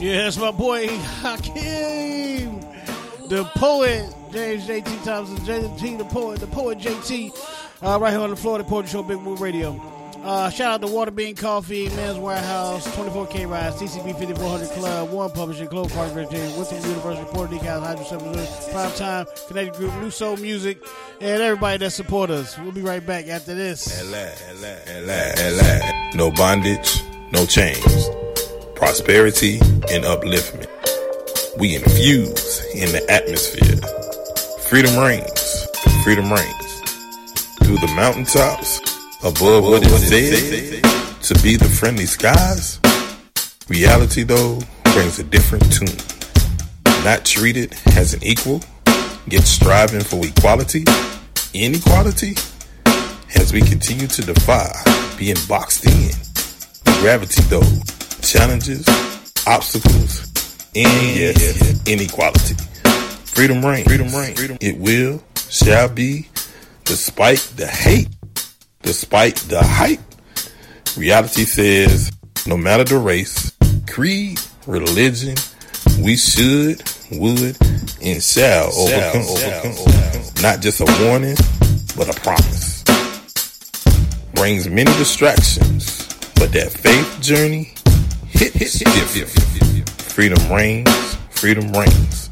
[0.00, 0.86] Yes, my boy
[1.20, 2.60] Hakim,
[3.28, 7.32] the poet, James JT Thompson, JT the poet, the poet JT,
[7.82, 9.78] uh, right here on the Floetic Poetry Show, Big Woo Radio.
[10.24, 15.30] Uh, shout out to Water Bean Coffee, Men's Wearhouse, 24K Rise, CCB 5400 Club, One
[15.30, 20.10] Publishing, Clove Park, Virginia, Western University, Port Decals, Hydro 7 Prime Time, Connected Group, New
[20.10, 20.82] Soul Music,
[21.20, 22.58] and everybody that support us.
[22.58, 24.02] We'll be right back after this.
[26.14, 28.08] No bondage, no chains.
[28.74, 29.58] Prosperity
[29.90, 30.77] and upliftment.
[31.58, 33.76] We infuse in the atmosphere.
[34.68, 35.66] Freedom reigns.
[36.04, 36.82] Freedom reigns.
[37.68, 38.80] through the mountaintops,
[39.24, 40.82] above what is said,
[41.22, 42.80] to be the friendly skies.
[43.68, 44.60] Reality, though,
[44.94, 45.88] brings a different tune.
[47.04, 48.62] Not treated as an equal,
[49.26, 50.84] yet striving for equality,
[51.52, 52.36] inequality,
[53.34, 54.70] as we continue to defy
[55.18, 56.10] being boxed in.
[57.02, 57.68] Gravity, though,
[58.22, 58.86] challenges,
[59.46, 60.27] obstacles,
[60.74, 62.54] and yes, inequality.
[63.24, 63.86] Freedom reigns.
[63.86, 64.58] Freedom reigns.
[64.60, 66.28] It will, shall be,
[66.84, 68.08] despite the hate,
[68.82, 70.00] despite the hype.
[70.96, 72.10] Reality says,
[72.46, 73.52] no matter the race,
[73.88, 75.36] creed, religion,
[76.02, 77.56] we should, would,
[78.02, 79.22] and shall overcome.
[79.22, 80.42] overcome.
[80.42, 81.36] Not just a warning,
[81.96, 82.84] but a promise.
[84.34, 87.74] Brings many distractions, but that faith journey
[88.28, 89.67] hit hits different.
[90.18, 92.28] Freedom reigns, freedom reigns.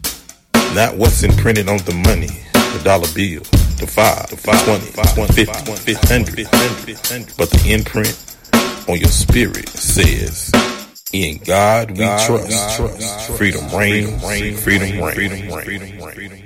[0.74, 3.42] Not what's imprinted on the money, the dollar bill,
[3.78, 8.18] the five, the five, 20, 50, 100, but the imprint
[8.88, 10.50] on your spirit says,
[11.12, 12.80] in God we trust.
[13.38, 14.20] Freedom reigns,
[14.64, 16.45] freedom reigns, freedom reigns.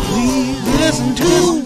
[0.07, 1.62] Please listen to.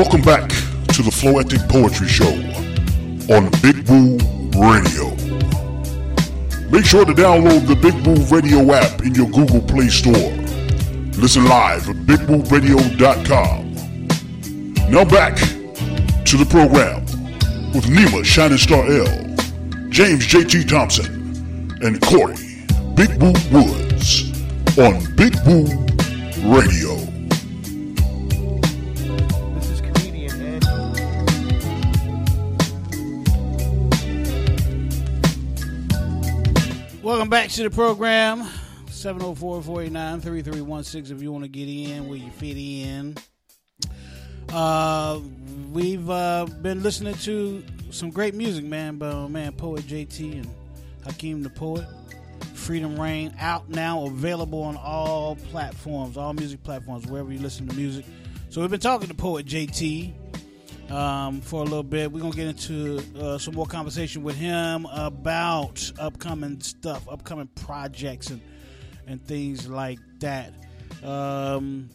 [0.00, 2.32] Welcome back to the Floetic Poetry Show
[3.36, 4.16] on Big Woo
[4.58, 5.10] Radio.
[6.70, 10.32] Make sure to download the Big Woo Radio app in your Google Play Store.
[11.20, 13.74] Listen live at bigwooradio.com.
[14.90, 17.04] Now back to the program
[17.74, 19.04] with Nima Shining Star L,
[19.90, 22.36] James JT Thompson, and Corey
[22.94, 24.32] Big Woo Woods
[24.78, 25.66] on Big Woo
[26.56, 27.09] Radio.
[37.20, 38.48] Welcome back to the program.
[38.86, 43.14] 704-489-3316 if you want to get in where you fit in.
[44.48, 45.20] Uh,
[45.70, 50.48] we've uh, been listening to some great music, man, by my man Poet JT and
[51.04, 51.84] Hakim the Poet.
[52.54, 57.76] Freedom Reign out now, available on all platforms, all music platforms, wherever you listen to
[57.76, 58.06] music.
[58.48, 60.14] So we've been talking to Poet JT
[60.90, 62.10] um, for a little bit.
[62.10, 68.30] We're gonna get into uh, some more conversation with him about upcoming stuff, upcoming projects,
[68.30, 68.40] and
[69.06, 70.52] and things like that.
[71.02, 71.90] Um,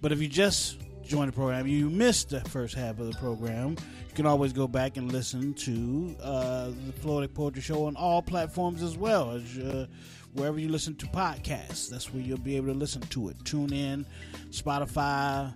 [0.00, 3.70] but if you just joined the program, you missed the first half of the program.
[3.70, 8.20] You can always go back and listen to uh, the Floetic Poetry Show on all
[8.20, 9.86] platforms as well as uh,
[10.34, 11.88] wherever you listen to podcasts.
[11.88, 13.38] That's where you'll be able to listen to it.
[13.44, 14.04] TuneIn,
[14.50, 15.54] Spotify,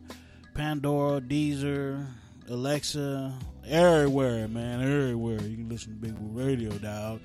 [0.55, 2.07] Pandora, Deezer.
[2.49, 3.33] Alexa,
[3.67, 5.41] everywhere, man, everywhere.
[5.43, 7.21] You can listen to Big Woo Radio, dog.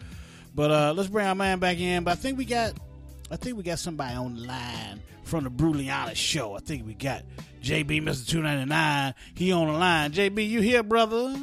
[0.56, 2.04] But uh, let's bring our man back in.
[2.04, 2.74] But I think we got,
[3.32, 6.56] I think we got somebody on the line from the Bruliana show.
[6.56, 7.24] I think we got
[7.62, 9.14] JB, Mister Two Ninety Nine.
[9.36, 10.12] He on the line.
[10.12, 11.36] JB, you here, brother?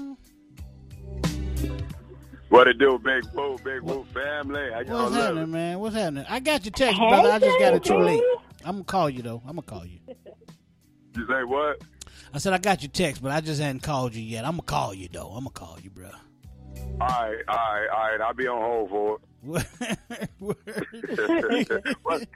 [2.49, 4.71] What it do, Big Woo, Big Woo family?
[4.73, 5.21] How y'all What's living?
[5.37, 5.79] happening, man?
[5.81, 6.25] What's happening?
[6.29, 7.31] I got your text, Hey, brother.
[7.33, 8.23] I just got it too late.
[8.65, 9.43] I'm gonna call you though.
[9.45, 9.99] I'm gonna call you.
[11.17, 11.83] You say what?
[12.35, 14.45] I said I got your text, but I just hadn't called you yet.
[14.45, 15.29] I'm gonna call you though.
[15.29, 16.11] I'm gonna call you, bro.
[17.01, 18.21] All right, all right, all right.
[18.21, 20.29] I'll be on hold for it.
[20.41, 20.57] What?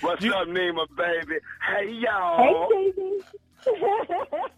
[0.00, 1.34] What's up, Nima, baby?
[1.60, 2.68] Hey, Hey, y'all.
[2.72, 3.20] Hey, baby.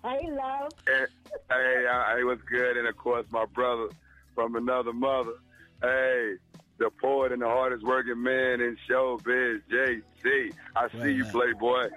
[0.05, 0.71] hey, love.
[0.87, 1.07] Hey,
[1.51, 2.77] hey, uh, hey, what's good?
[2.77, 3.89] And of course, my brother
[4.37, 5.33] from another mother.
[5.81, 6.35] Hey,
[6.79, 10.53] the poet and the hardest working man in showbiz, JC.
[10.77, 11.89] I see you, Playboy.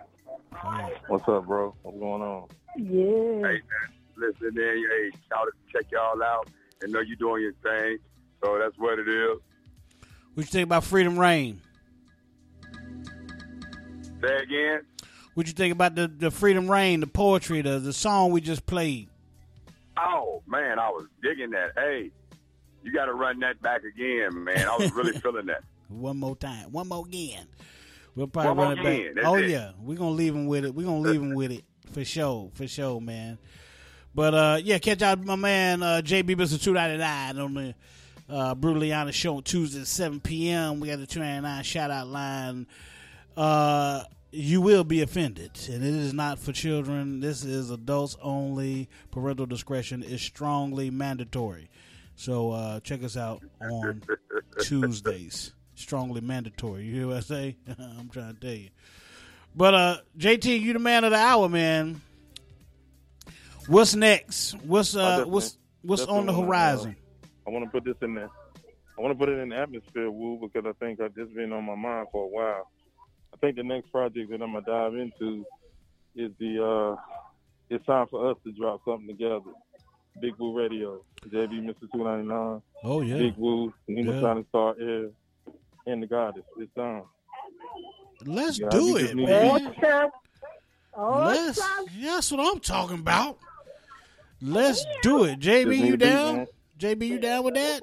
[1.08, 1.76] What's up, bro?
[1.84, 2.48] What's going on?
[2.78, 3.48] Yeah.
[3.48, 3.62] Hey, man,
[4.18, 4.54] listen in.
[4.90, 6.50] Hey, shout out to check y'all out
[6.82, 7.98] and know you're doing your thing.
[8.44, 9.40] So that's what it is.
[10.34, 11.62] What you think about Freedom Reign?
[14.22, 14.82] Say again.
[15.34, 18.66] What you think about the, the Freedom Reign, the poetry, the the song we just
[18.66, 19.10] played?
[19.98, 21.72] Oh man, I was digging that.
[21.76, 22.12] Hey,
[22.84, 24.68] you got to run that back again, man.
[24.68, 25.64] I was really feeling that.
[25.90, 26.72] One more time.
[26.72, 27.48] One more again.
[28.16, 29.16] We'll probably One run it back.
[29.16, 29.50] That's oh it.
[29.50, 30.74] yeah, we're gonna leave him with it.
[30.74, 33.38] We're gonna leave him with it for sure, for sure, man.
[34.14, 36.62] But uh, yeah, catch out my man uh, JB Mr.
[36.62, 37.76] Two ninety nine on the
[38.30, 40.80] uh, Brutally Honest show on Tuesday at seven p.m.
[40.80, 42.68] We got the two ninety nine shout out line.
[43.36, 47.20] Uh, you will be offended, and it is not for children.
[47.20, 48.90] This is adults only.
[49.12, 51.70] Parental discretion is strongly mandatory.
[52.16, 54.02] So uh, check us out on
[54.62, 55.52] Tuesdays.
[55.76, 56.84] Strongly mandatory.
[56.86, 57.58] You hear what I say?
[57.80, 58.70] I'm trying to tell you.
[59.56, 62.02] But uh, JT, you the man of the hour, man.
[63.68, 64.54] What's next?
[64.64, 66.96] What's uh what's what's on the horizon?
[67.24, 68.30] uh, I want to put this in there.
[68.98, 71.52] I want to put it in the atmosphere, Woo, because I think I've just been
[71.52, 72.70] on my mind for a while.
[73.34, 75.46] I think the next project that I'm gonna dive into
[76.16, 76.64] is the.
[76.64, 77.02] uh
[77.70, 79.42] It's time for us to drop something together.
[80.22, 81.92] Big Woo Radio, JB, Mr.
[81.92, 82.62] Two Ninety Nine.
[82.84, 83.18] Oh yeah.
[83.18, 84.22] Big Woo, Nima Yeah.
[84.22, 85.10] Shining Star Air,
[85.86, 86.44] and the Goddess.
[86.58, 87.04] It's time.
[88.26, 90.12] Let's Yeah, do it, need- man.
[90.98, 91.62] Oh, Let's,
[92.02, 93.38] that's what I'm talking about.
[94.42, 95.40] Let's do it.
[95.40, 96.48] JB, Just you a beat, down?
[96.80, 97.82] JB, you down with that?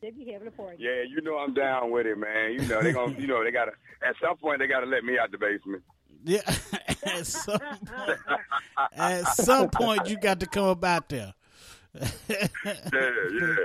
[0.00, 0.78] They be having a party.
[0.80, 2.52] Yeah, you know I'm down with it, man.
[2.54, 3.72] You know they gonna, you know they gotta.
[4.02, 5.82] At some point, they gotta let me out the basement.
[6.24, 6.40] Yeah.
[7.04, 8.18] at, some point,
[8.96, 11.34] at some point, you got to come up out there.
[12.28, 12.48] Yeah,
[12.92, 13.56] yeah.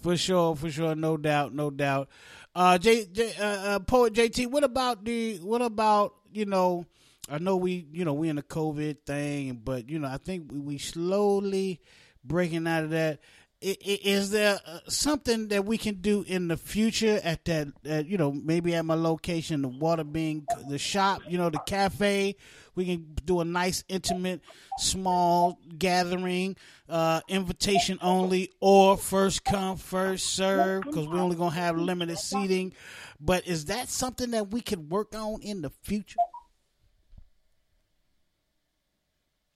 [0.00, 2.08] For sure, for sure, no doubt, no doubt.
[2.54, 6.84] Uh, J, J uh, uh, poet JT, what about the what about you know?
[7.28, 10.52] I know we you know we in the COVID thing, but you know I think
[10.52, 11.80] we, we slowly
[12.24, 13.20] breaking out of that.
[13.60, 18.16] Is there uh, something that we can do in the future at that, at, you
[18.16, 22.36] know, maybe at my location, the Water Bean the shop, you know, the cafe?
[22.76, 24.42] We can do a nice, intimate,
[24.78, 26.56] small gathering,
[26.88, 32.74] uh, invitation only, or first come, first serve, because we're only gonna have limited seating.
[33.18, 36.20] But is that something that we could work on in the future?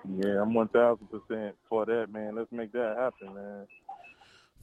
[0.04, 2.34] Yeah, I'm one thousand percent for that, man.
[2.34, 3.68] Let's make that happen, man.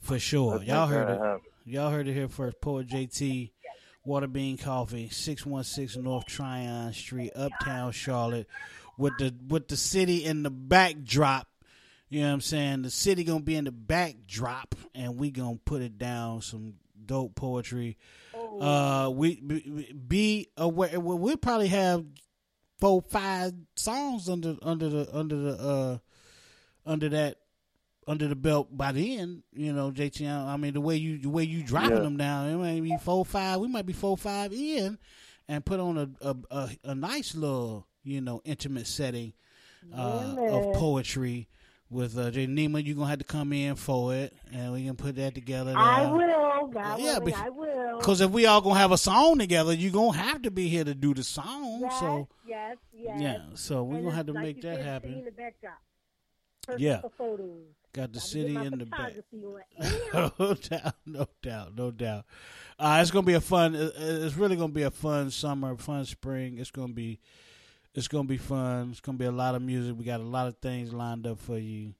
[0.00, 0.62] For sure.
[0.62, 1.18] Y'all heard it.
[1.18, 1.40] happen.
[1.64, 2.60] Y'all heard it here first.
[2.60, 3.50] Poet JT,
[4.04, 8.48] Water Bean Coffee, six one six North Tryon Street, Uptown Charlotte,
[8.96, 11.46] with the with the city in the backdrop.
[12.08, 12.82] You know what I'm saying?
[12.82, 17.34] The city gonna be in the backdrop, and we gonna put it down some dope
[17.36, 17.96] poetry.
[18.60, 20.98] Uh, we be, be aware.
[20.98, 22.04] We'll we'll probably have
[22.80, 25.98] four, five songs under under the under the uh
[26.84, 27.36] under that
[28.10, 30.28] under the belt by then, you know, JT.
[30.28, 32.00] I mean, the way you the way you dropping Yeah.
[32.00, 33.60] them down, it might be four five.
[33.60, 34.98] We might be four five in,
[35.48, 39.32] and put on a a, a, a nice little you know intimate setting
[39.94, 41.48] uh, Yeah, of poetry
[41.88, 42.82] with uh, J Nima.
[42.84, 45.72] You are gonna have to come in for it, and we can put that together.
[45.76, 46.66] I will.
[46.66, 47.98] God Yeah, willing, I will.
[48.00, 50.84] Cause if we all gonna have a song together, you're gonna have to be here
[50.84, 51.80] to do the song.
[51.80, 53.20] yes, So yes, yes.
[53.20, 55.24] yeah, so we're And gonna have to like make that happen.
[56.76, 57.00] Yeah.
[57.16, 57.66] photos.
[57.92, 59.14] Got the city in the back.
[60.38, 62.24] no doubt, no doubt, no doubt.
[62.78, 63.74] Uh, it's gonna be a fun.
[63.74, 66.58] It's really gonna be a fun summer, fun spring.
[66.58, 67.18] It's gonna be,
[67.94, 68.90] it's gonna be fun.
[68.92, 69.96] It's gonna be a lot of music.
[69.98, 71.94] We got a lot of things lined up for you.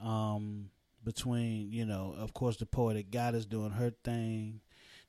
[0.00, 0.70] Um,
[1.02, 4.60] between you know, of course, the poetic is doing her thing.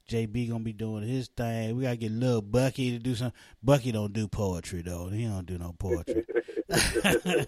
[0.09, 1.75] JB gonna be doing his thing.
[1.75, 3.31] We gotta get little Bucky to do some.
[3.63, 5.09] Bucky don't do poetry though.
[5.09, 6.23] He don't do no poetry.
[6.67, 6.85] but,
[7.37, 7.45] Yeah,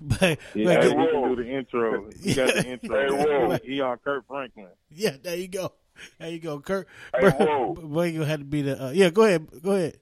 [0.00, 0.38] but
[0.82, 2.10] hey, get- we can do the intro.
[2.20, 3.50] You got the intro.
[3.52, 4.68] Hey, he on Kirk Franklin.
[4.90, 5.72] Yeah, there you go.
[6.18, 6.86] There you go, Kirk.
[7.18, 7.74] Hey, whoa.
[7.74, 8.86] Boy, you had to be the.
[8.86, 9.46] Uh, yeah, go ahead.
[9.62, 9.98] Go ahead.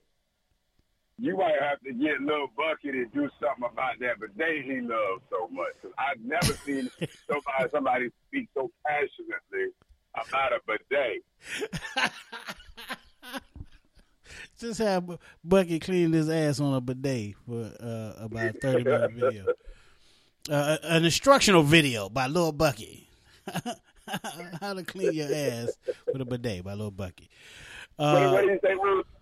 [1.18, 5.22] You might have to get Lil Bucky to do something about that bidet he loves
[5.30, 5.72] so much.
[5.80, 6.90] 'Cause I've never seen
[7.26, 9.72] somebody somebody speak so passionately
[10.17, 11.23] about a bidet.
[14.59, 19.12] Just have Bucky cleaning his ass on a bidet for uh, about a thirty minute
[19.14, 19.47] video.
[20.49, 23.09] Uh, an instructional video by Lil Bucky.
[24.61, 27.29] How to clean your ass with a bidet by Lil Bucky.
[27.99, 28.75] Uh, what did you say?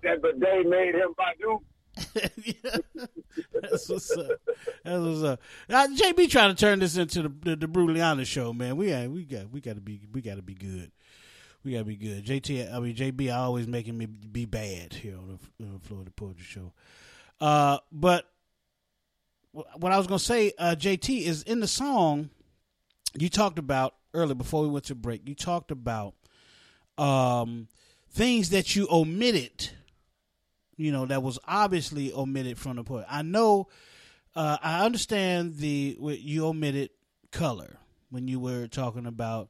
[0.02, 1.60] That day made him Badu?
[2.14, 4.30] That's what's up.
[4.84, 5.40] That's what's up.
[5.68, 8.76] Uh, JB trying to turn this into the the, the show, man.
[8.76, 10.90] We got we got we got to be we got to be good.
[11.62, 12.24] We got to be good.
[12.24, 16.16] JT, I mean JB, always making me be bad here on the, on the Floetic
[16.16, 16.72] Poetry Show.
[17.40, 18.28] Uh, but
[19.52, 22.30] what I was gonna say, uh, JT, is in the song
[23.16, 25.28] you talked about earlier before we went to break.
[25.28, 26.14] You talked about
[26.98, 27.68] um,
[28.10, 29.70] things that you omitted
[30.76, 33.04] you know that was obviously omitted from the poem.
[33.08, 33.68] I know,
[34.34, 36.90] uh, I understand the you omitted
[37.30, 37.78] color
[38.10, 39.48] when you were talking about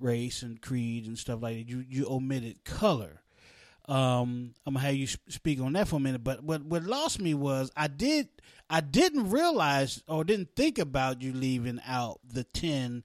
[0.00, 1.68] race and creed and stuff like that.
[1.68, 3.20] You you omitted color.
[3.86, 6.24] Um, I'm gonna have you speak on that for a minute.
[6.24, 8.28] But what what lost me was I did
[8.70, 13.04] I didn't realize or didn't think about you leaving out the ten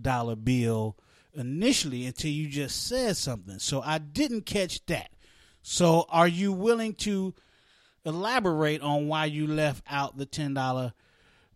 [0.00, 0.96] dollar bill
[1.34, 3.58] initially until you just said something.
[3.58, 5.10] So I didn't catch that.
[5.70, 7.34] So, are you willing to
[8.02, 10.94] elaborate on why you left out the ten dollar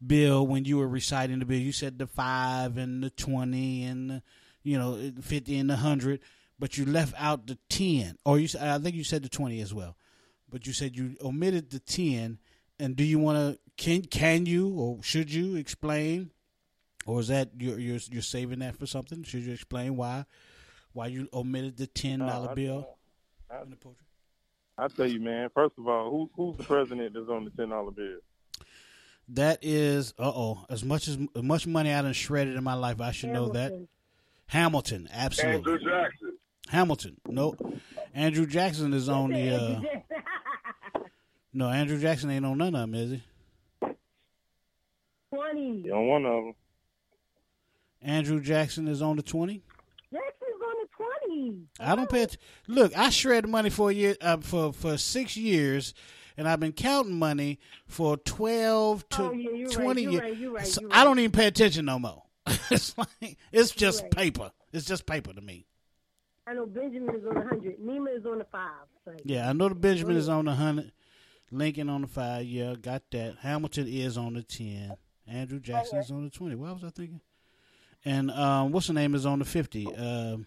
[0.06, 1.58] bill when you were reciting the bill?
[1.58, 4.22] You said the five and the twenty and the,
[4.62, 6.20] you know fifty and the hundred,
[6.58, 9.72] but you left out the ten, or you I think you said the twenty as
[9.72, 9.96] well,
[10.46, 12.38] but you said you omitted the ten.
[12.78, 16.32] And do you want to can can you or should you explain,
[17.06, 19.22] or is that you're you're you're saving that for something?
[19.22, 20.26] Should you explain why
[20.92, 22.98] why you omitted the ten dollar uh, I- bill?
[23.52, 25.50] I, I tell you, man.
[25.54, 28.18] First of all, who, who's the president that's on the ten dollar bill?
[29.28, 30.64] That is, uh oh.
[30.68, 33.50] As much as, as much money I done shredded in my life, I should know
[33.50, 33.72] that.
[34.46, 35.72] Hamilton, absolutely.
[35.72, 36.38] Andrew Jackson.
[36.68, 37.54] Hamilton, no.
[38.14, 39.50] Andrew Jackson is on the.
[39.50, 39.80] Uh,
[41.52, 43.22] no, Andrew Jackson ain't on none of them, is he?
[45.30, 45.82] Twenty.
[45.82, 46.54] He on one of them.
[48.02, 49.62] Andrew Jackson is on the twenty.
[51.50, 51.92] Jackson's on the twenty.
[51.92, 52.22] I don't pay.
[52.22, 52.36] Att-
[52.68, 55.94] Look, I shred money for a year, uh, for for six years,
[56.36, 60.20] and I've been counting money for twelve to Oh, yeah, you're right, twenty years.
[60.22, 62.22] right, right, So I don't even pay attention no more.
[62.70, 64.50] it's like it's just paper.
[64.72, 65.66] It's just paper to me.
[66.46, 67.78] I know Benjamin is on the hundred.
[67.78, 68.70] Nima is on the five.
[69.04, 69.12] So.
[69.24, 70.90] Yeah, I know the Benjamin is on the hundred,
[71.52, 72.46] Lincoln on the five.
[72.46, 73.36] Yeah, got that.
[73.40, 74.96] Hamilton is on the ten.
[75.28, 76.56] Andrew Jackson is on the twenty.
[76.56, 77.20] What was I thinking?
[78.04, 79.86] And um, what's the name is on the fifty?
[79.94, 80.46] Um,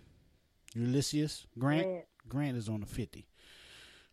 [0.76, 1.86] Ulysses Grant.
[1.86, 2.06] Grant.
[2.28, 3.26] Grant is on the fifty.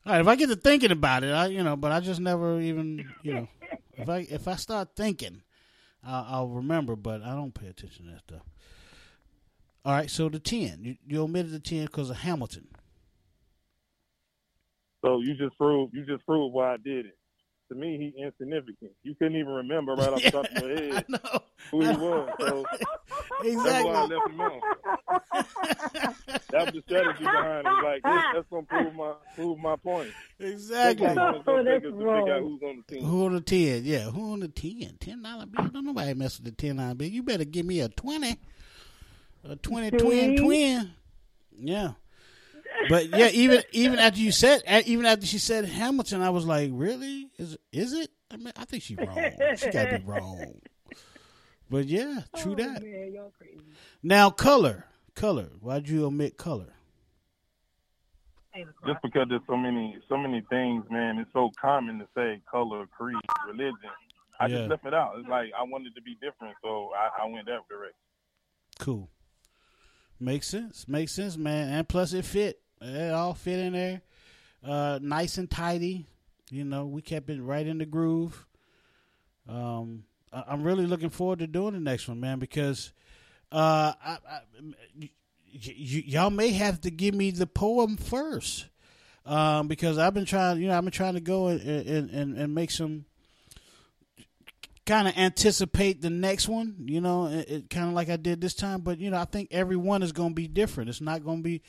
[0.04, 2.20] All right, if I get to thinking about it, I you know, but I just
[2.20, 3.48] never even you know,
[3.94, 5.42] if I if I start thinking,
[6.04, 6.96] I'll, I'll remember.
[6.96, 8.42] But I don't pay attention to that stuff.
[9.84, 12.68] All right, so the ten, you, you omitted the ten because of Hamilton.
[15.04, 17.16] So you just proved you just proved why I did it.
[17.72, 18.90] To me, he insignificant.
[19.02, 21.04] You couldn't even remember right off the top of your head
[21.70, 22.30] who he was.
[22.38, 22.64] So
[23.42, 24.60] that's why I left him on.
[26.50, 27.82] That was the strategy behind it.
[27.82, 30.10] Like this, that's gonna prove my prove my point.
[30.38, 31.06] Exactly.
[31.06, 33.04] That's gonna Oh, take us to figure out who's on the team.
[33.06, 33.84] Who on the ten?
[33.86, 34.96] Yeah, who on the ten?
[35.00, 35.68] Ten dollar bill.
[35.68, 37.08] Don't nobody mess with the ten dollar bill.
[37.08, 38.36] You better give me a twenty,
[39.44, 40.90] a twenty twin twin.
[41.58, 41.92] Yeah,
[42.88, 46.70] but yeah, even even after you said, even after she said Hamilton, I was like,
[46.72, 47.30] really?
[47.38, 48.10] Is is it?
[48.30, 49.16] I mean, I think she's wrong.
[49.56, 50.60] She got to be wrong.
[51.68, 52.82] But yeah, true oh, that.
[52.82, 53.60] Man, y'all crazy.
[54.02, 55.48] Now color, color.
[55.60, 56.74] Why'd you omit color?
[58.86, 62.86] Just because there's so many so many things, man, it's so common to say color,
[62.86, 63.16] creed,
[63.46, 63.74] religion.
[64.38, 64.56] I Yeah.
[64.58, 65.14] just left it out.
[65.18, 67.96] It's like I wanted to be different, so I, I went that direction.
[68.78, 69.08] Cool.
[70.20, 70.86] Makes sense.
[70.86, 71.72] Makes sense, man.
[71.72, 72.60] And plus, it fit.
[72.82, 74.02] It all fit in there.
[74.64, 76.06] Uh, nice and tidy.
[76.50, 78.46] You know, we kept it right in the groove.
[79.48, 82.92] Um, I- I'm really looking forward to doing the next one, man, because
[83.50, 84.40] uh, I, I,
[85.00, 85.10] y-
[85.52, 88.66] y- y'all may have to give me the poem first,
[89.26, 90.60] um, because I've been trying.
[90.60, 93.04] You know, I've been trying to go and and, and, and make some
[94.84, 98.40] kind of anticipate the next one, you know, it, it kind of like I did
[98.40, 98.80] this time.
[98.80, 100.90] But you know, I think every one is going to be different.
[100.90, 101.62] It's not going to be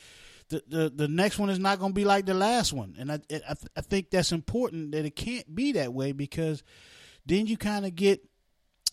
[0.66, 3.20] the, the next one is not going to be like the last one, and I
[3.30, 6.62] I, I think that's important that it can't be that way because
[7.26, 8.24] then you kind of get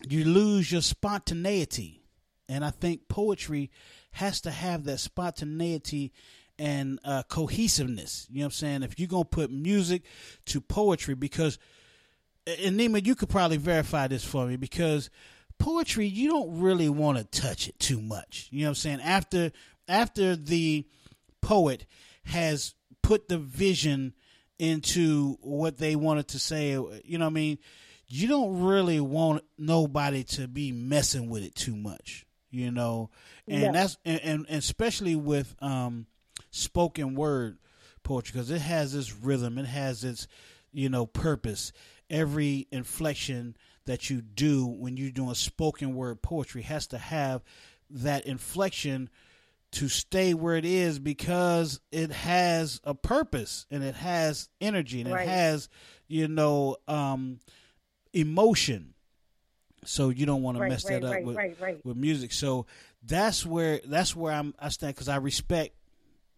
[0.08, 2.02] you lose your spontaneity,
[2.48, 3.70] and I think poetry
[4.12, 6.12] has to have that spontaneity
[6.58, 8.26] and uh, cohesiveness.
[8.30, 8.82] You know what I'm saying?
[8.82, 10.02] If you're gonna put music
[10.46, 11.58] to poetry, because
[12.46, 15.10] and Nima, you could probably verify this for me because
[15.58, 18.48] poetry, you don't really want to touch it too much.
[18.50, 19.00] You know what I'm saying?
[19.00, 19.52] After
[19.88, 20.86] after the
[21.42, 21.84] poet
[22.24, 24.14] has put the vision
[24.58, 27.58] into what they wanted to say, you know what I mean?
[28.06, 33.10] You don't really want nobody to be messing with it too much, you know?
[33.48, 33.72] And Yeah.
[33.72, 36.06] that's and, and, and especially with um
[36.50, 37.58] spoken word
[38.02, 40.28] poetry because it has its rhythm, it has its
[40.72, 41.72] you know purpose.
[42.10, 47.42] Every inflection that you do when you're doing spoken word poetry has to have
[47.90, 49.08] that inflection
[49.72, 55.10] to stay where it is because it has a purpose and it has energy and
[55.10, 55.26] Right.
[55.26, 55.68] it has
[56.08, 57.40] you know um
[58.12, 58.94] emotion
[59.84, 61.86] so you don't want to mess right, that up right, with, right, right.
[61.86, 62.66] with music so
[63.02, 65.74] that's where that's where I'm I stand because I respect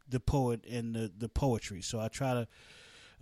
[0.09, 2.49] the poet and the the poetry so I try to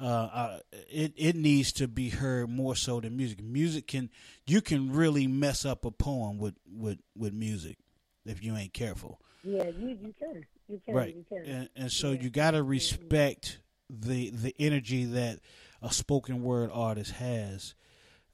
[0.00, 0.58] uh, uh,
[0.90, 3.42] it it needs to be heard more so than music.
[3.42, 4.10] Music can
[4.46, 7.76] you can really mess up a poem with with with music
[8.24, 9.20] if you ain't careful.
[9.42, 10.44] Yeah, you you can.
[10.68, 10.94] You can.
[10.94, 11.14] right.
[11.14, 11.44] You can.
[11.44, 13.58] and, and so you got to respect
[13.90, 15.40] the the energy that
[15.82, 17.74] a spoken word artist has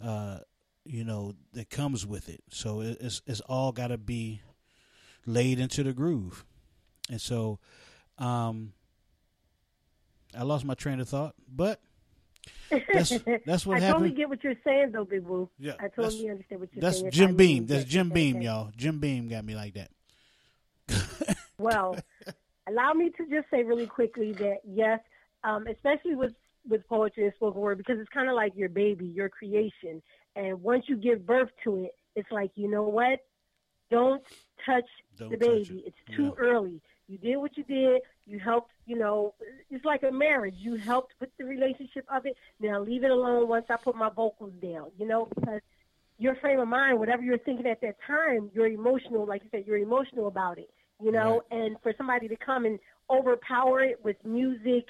[0.02, 0.38] uh
[0.84, 2.42] you know that comes with it.
[2.50, 4.42] So it, it's it's all got to be
[5.26, 6.44] laid into the groove.
[7.10, 7.58] And so
[8.18, 8.72] um
[10.36, 11.80] i lost my train of thought but
[12.92, 13.10] that's
[13.46, 14.04] that's what I happened.
[14.04, 15.48] totally get what you're saying, though, Big Woo.
[15.58, 17.06] Yeah, I totally understand what you're that's saying.
[17.08, 17.66] I jim beam.
[17.66, 18.70] that's jim beam y'all.
[18.76, 19.90] Jim beam got me like that
[21.58, 21.96] Well,
[22.68, 25.00] allow me to just say really quickly that yes,
[25.44, 26.34] um, especially with
[26.68, 30.02] with poetry and spoken word, because it's kind of like your baby, your creation,
[30.36, 33.20] and once you give birth to it, it's like you know what?
[33.90, 34.22] Don't
[34.64, 35.84] touch Don't the touch baby.
[35.86, 36.80] It's too early.
[37.08, 38.02] You did what you did.
[38.26, 38.70] You helped.
[38.86, 39.34] You know,
[39.70, 40.56] it's like a marriage.
[40.58, 42.36] You helped with the relationship of it.
[42.60, 43.48] Now leave it alone.
[43.48, 45.60] Once I put my vocals down, you know, because
[46.18, 49.26] your frame of mind, whatever you're thinking at that time, you're emotional.
[49.26, 50.70] Like you said, you're emotional about it.
[51.02, 52.78] You know, and for somebody to come and
[53.08, 54.86] overpower it with music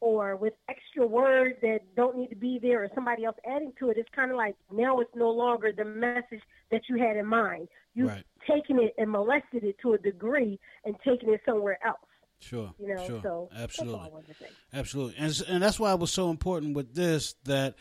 [0.00, 3.88] or with extra words that don't need to be there or somebody else adding to
[3.90, 7.24] it, it's kind of like now it's no longer the message that you had in
[7.26, 7.68] mind.
[7.94, 8.24] You've Right.
[8.46, 11.98] taken it and molested it to a degree and taken it somewhere else.
[12.38, 12.74] Sure.
[12.78, 13.22] You know, sure.
[13.22, 14.10] so that's all I absolutely.
[14.10, 14.50] wanted to say.
[14.74, 15.14] Absolutely.
[15.18, 17.76] And and that's why it was so important with this that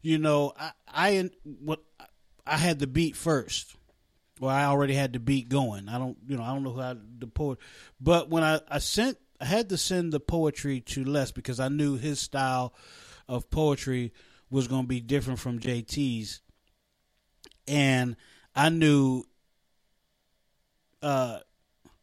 [0.00, 1.82] you know, I I what
[2.46, 3.76] I had the beat first.
[4.40, 5.88] Well, I already had the beat going.
[5.88, 7.58] I don't, you know, I don't know how the poet,
[8.00, 11.68] but when I I sent I had to send the poetry to Les because I
[11.68, 12.74] knew his style
[13.28, 14.12] of poetry
[14.50, 16.40] was going to be different from JT's
[17.66, 18.16] and
[18.56, 19.24] I knew
[21.02, 21.40] uh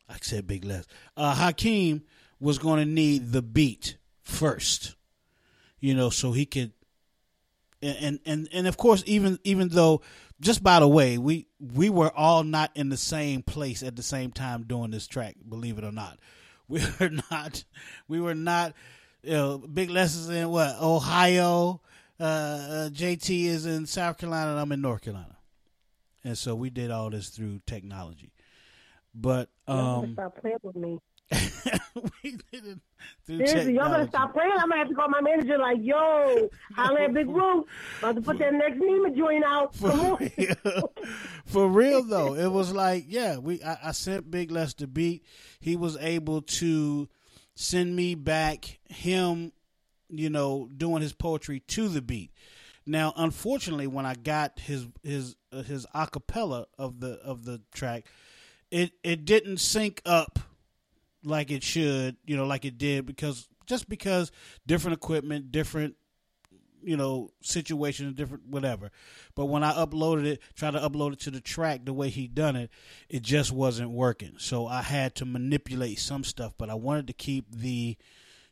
[0.07, 0.85] I said Big Les.
[1.17, 2.03] Uh, Hakim
[2.39, 4.95] was going to need the beat first,
[5.79, 6.73] you know, so he could.
[7.85, 10.01] And and and of course, even even though,
[10.39, 14.03] just by the way, we we were all not in the same place at the
[14.03, 15.35] same time doing this track.
[15.47, 16.17] Believe it or not,
[16.67, 17.63] we were not.
[18.07, 18.73] We were not.
[19.21, 21.81] You know, Big Les is in what Ohio.
[22.17, 25.35] Uh, uh, JT is in South Carolina, and I'm in North Carolina,
[26.23, 28.31] and so we did all this through technology.
[29.13, 30.99] But um, stop playing with me.
[32.23, 32.79] we did it
[33.25, 34.51] through Seriously, y'all better stop playing.
[34.53, 37.65] I'm gonna have to call my manager like, yo, holla at Big Woo.
[37.99, 39.75] About to put that next Nima joint out.
[39.79, 40.83] Come on.
[41.45, 45.25] For real though, it was like, yeah, we I, I sent Big Les the beat.
[45.59, 47.09] He was able to
[47.55, 49.51] send me back him,
[50.09, 52.31] you know, doing his poetry to the beat.
[52.85, 58.05] Now, unfortunately, when I got his his uh, his acapella of the of the track,
[58.69, 60.37] it it didn't sync up
[61.25, 64.31] like it should, you know, like it did because just because
[64.65, 65.95] different equipment, different
[66.83, 68.91] you know, situation, different whatever.
[69.33, 72.27] But when I uploaded it, tried to upload it to the track the way he
[72.27, 72.69] done it,
[73.09, 74.35] it just wasn't working.
[74.37, 77.97] So I had to manipulate some stuff, but I wanted to keep the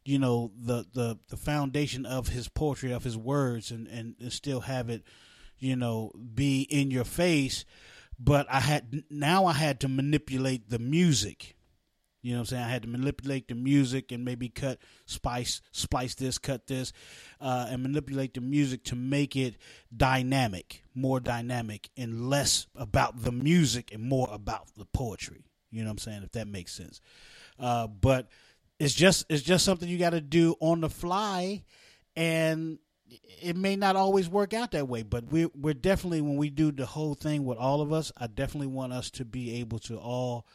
[0.06, 4.34] you know, the the the foundation of his poetry, of his words and and, and
[4.34, 5.04] still have it,
[5.60, 7.66] you know, be in your face,
[8.20, 11.56] but I had now I had to manipulate the music.
[12.24, 12.64] You know what I'm saying?
[12.64, 16.94] I had to manipulate the music and maybe cut, spice, splice this, cut this,
[17.42, 19.58] uh, and manipulate the music to make it
[19.96, 25.44] dynamic, more dynamic, and less about the music and more about the poetry.
[25.70, 26.24] You know what I'm saying?
[26.24, 27.02] If that makes sense.
[27.60, 28.30] Uh, but
[28.80, 31.64] it's just it's just something you got to do on the fly,
[32.16, 32.80] and
[33.42, 35.04] it may not always work out that way.
[35.04, 38.28] But we're we're definitely when we do the whole thing with all of us, I
[38.28, 40.48] definitely want us to be able to all.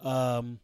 [0.00, 0.58] Um,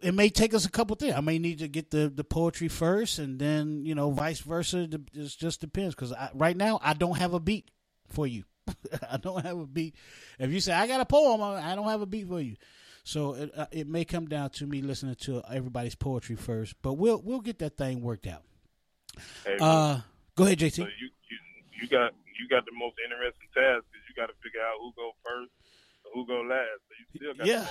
[0.00, 1.14] it may take us a couple things.
[1.14, 4.88] I may need to get the, the poetry first, and then you know, vice versa.
[4.90, 7.70] It just- depends because right now I don't have a beat
[8.08, 8.44] for you.
[9.10, 9.94] I don't have a beat.
[10.38, 12.56] If you say I got a poem, I I don't have a beat for you.
[13.04, 16.94] So it uh, it may come down to me listening to everybody's poetry first, but
[16.94, 18.42] we'll we'll get that thing worked out.
[19.44, 20.00] Hey, Uh,
[20.36, 20.72] go ahead, JT.
[20.76, 21.38] So you, you
[21.82, 24.92] you got you got the most interesting task because you got to figure out who
[24.96, 25.50] go first.
[26.14, 26.80] Who gonna last.
[27.12, 27.66] So you still got Yeah.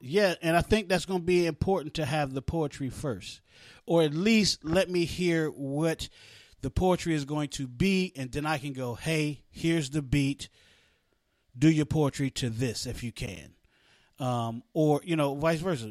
[0.00, 3.40] Yeah, and I think that's going to be important to have the poetry first,
[3.86, 6.08] or at least let me hear what
[6.60, 10.48] the poetry is going to be, and then I can go, "Hey, here's the beat.
[11.58, 13.54] Do your poetry to this if you can."
[14.18, 15.86] Um, or you know, vice versa.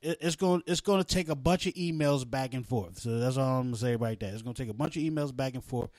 [0.00, 2.98] It, it's going it's going to take a bunch of emails back and forth.
[2.98, 4.32] So that's all I'm gonna say right there.
[4.32, 5.90] It's going to take a bunch of emails back and forth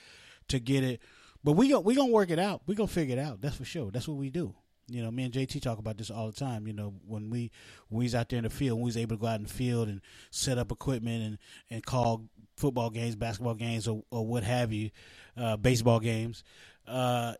[0.49, 1.01] to get it.
[1.43, 2.61] But we go we gonna work it out.
[2.65, 3.41] We gonna figure it out.
[3.41, 3.91] That's for sure.
[3.91, 4.53] That's what we do.
[4.88, 6.67] You know, me and JT talk about this all the time.
[6.67, 7.51] You know, when we
[7.89, 9.43] when we out there in the field, when we was able to go out in
[9.43, 10.01] the field and
[10.32, 11.38] set up equipment and
[11.69, 12.25] and call
[12.57, 14.91] football games, basketball games, or, or what have you,
[15.38, 16.43] uh, baseball games.
[16.88, 17.34] Uh,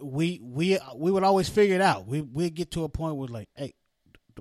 [0.00, 2.06] we we we would always figure it out.
[2.06, 3.74] We we'd get to a point where like, hey,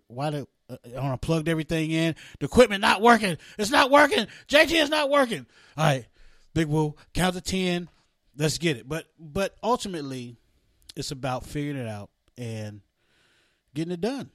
[0.07, 2.15] why the uh, I plugged everything in.
[2.39, 3.37] The equipment not working.
[3.57, 4.27] It's not working.
[4.47, 5.45] JT is not working.
[5.77, 6.05] All right,
[6.53, 7.89] Big Woo, count to ten.
[8.37, 8.87] Let's get it.
[8.87, 10.37] But but ultimately,
[10.95, 12.81] it's about figuring it out and
[13.73, 14.29] getting it done.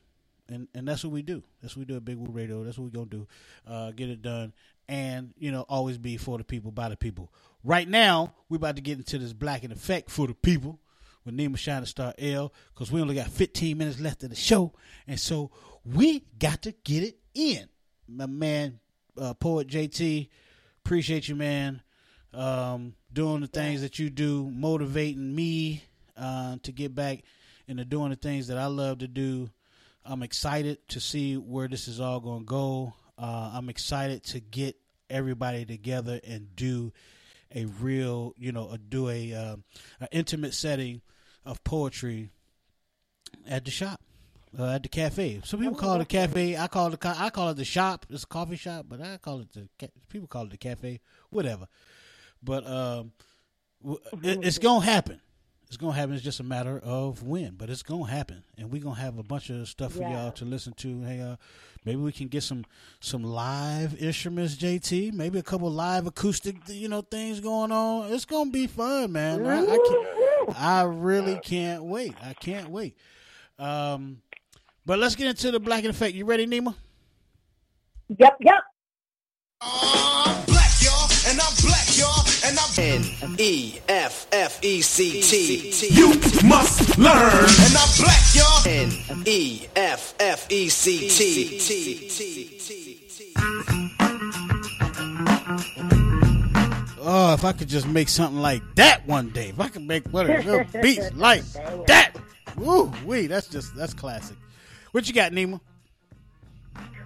[0.49, 1.43] And and that's what we do.
[1.61, 2.65] That's what we do at Big Woo Radio.
[2.65, 3.27] That's what we're gonna do.
[3.67, 4.53] Uh, get it done.
[4.89, 7.31] And, you know, always be for the people, by the people.
[7.63, 10.81] Right now, we're about to get into this black in effect for the people
[11.27, 14.73] with Nima Shining Star L, because we only got 15 minutes left of the show.
[15.07, 15.51] And so
[15.85, 17.69] we got to get it in.
[18.09, 18.81] My man,
[19.21, 20.31] uh, Poet JT,
[20.85, 21.83] appreciate you, man.
[22.33, 25.83] Um, doing the things that you do, motivating me
[26.17, 27.25] uh, to get back
[27.69, 29.51] into doing the things that I love to do.
[30.05, 32.95] I'm excited to see where this is all going to go.
[33.19, 34.77] Uh, I'm excited to get
[35.11, 36.93] everybody together and do
[37.55, 39.57] a real, you know, a, do a uh,
[40.01, 41.03] an intimate setting
[41.45, 42.31] of poetry
[43.47, 44.01] at the shop,
[44.59, 45.41] uh, at the cafe.
[45.45, 46.57] Some people call it a cafe.
[46.57, 48.07] I call it the, I call it the shop.
[48.11, 49.69] It's a coffee shop, but I call it the
[50.09, 51.01] people call it the cafe.
[51.31, 51.69] Whatever.
[52.43, 53.13] But um,
[54.23, 55.21] it, it's gonna happen.
[55.69, 56.15] It's gonna happen.
[56.15, 59.23] It's just a matter of when, but it's gonna happen, and we're gonna have a
[59.23, 60.13] bunch of stuff for Yeah.
[60.25, 61.03] y'all to listen to.
[61.03, 61.37] Hey, uh,
[61.85, 62.65] maybe we can get some
[63.01, 65.13] some live instruments, JT.
[65.13, 68.11] Maybe a couple live acoustic, you know, things going on.
[68.13, 69.47] It's gonna be fun, man.
[69.47, 70.59] I, I can't.
[70.59, 72.15] I really can't wait.
[72.23, 72.97] I can't wait.
[73.59, 74.23] Um,
[74.87, 76.15] but let's get into the black and effect.
[76.15, 76.75] You ready, Nima?
[78.17, 78.55] Yep, yep.
[79.61, 85.89] Black, y'all, and I'm black, y'all, and I'm N E F F E C T.
[85.95, 86.09] You
[86.49, 88.67] must learn, and I'm black, y'all.
[88.67, 91.59] N E F F E C T.
[97.01, 99.51] Oh, if I could just make something like that one day.
[99.51, 101.43] If I could make one of the beats like
[101.87, 102.13] that.
[102.57, 104.37] Woo wee, that's just that's classic.
[104.93, 105.61] What you got, Nima?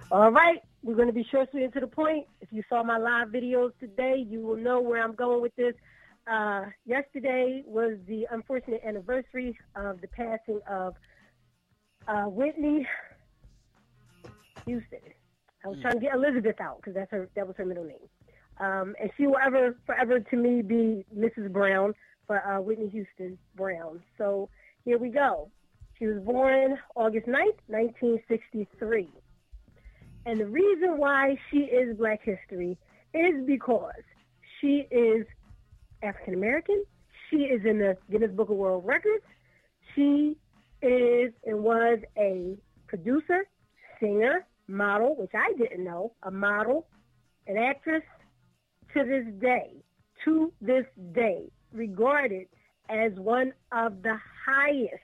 [0.09, 2.27] All right, we're going to be short, sweet, and to the point.
[2.41, 5.73] If you saw my live videos today, you will know where I'm going with this.
[6.29, 10.95] Uh, yesterday was the unfortunate anniversary of the passing of
[12.07, 12.87] uh, Whitney
[14.65, 14.99] Houston.
[15.65, 17.29] I was trying to get Elizabeth out because that's her.
[17.35, 18.09] That was her middle name.
[18.59, 21.51] Um, and she will ever, forever to me be Mrs.
[21.51, 21.93] Brown
[22.27, 24.01] for uh, Whitney Houston Brown.
[24.17, 24.49] So
[24.83, 25.49] here we go.
[25.97, 29.07] She was born August 9th, 1963.
[30.25, 32.77] And the reason why she is Black History
[33.13, 33.91] is because
[34.59, 35.25] she is
[36.01, 36.83] African American.
[37.29, 39.23] She is in the Guinness Book of World Records.
[39.95, 40.37] She
[40.81, 42.57] is and was a
[42.87, 43.45] producer,
[43.99, 46.87] singer, model, which I didn't know, a model,
[47.47, 48.03] an actress
[48.93, 49.83] to this day,
[50.23, 52.47] to this day, regarded
[52.89, 55.03] as one of the highest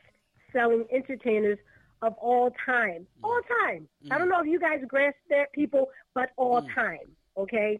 [0.54, 1.58] selling entertainers
[2.02, 3.06] of all time.
[3.22, 3.24] Mm.
[3.24, 3.88] All time.
[4.12, 4.32] I don't mm.
[4.32, 6.74] know if you guys grasp that, people, but all mm.
[6.74, 7.16] time.
[7.38, 7.80] Okay?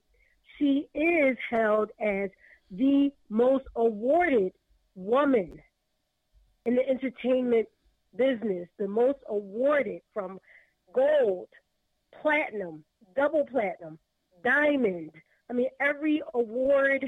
[0.58, 2.30] She is held as
[2.72, 4.54] the most awarded
[4.96, 5.60] woman
[6.66, 7.68] in the entertainment
[8.16, 10.40] business, the most awarded from
[10.94, 11.48] gold,
[12.22, 12.84] platinum,
[13.16, 13.98] double platinum,
[14.44, 15.12] diamond.
[15.50, 17.06] I mean, every award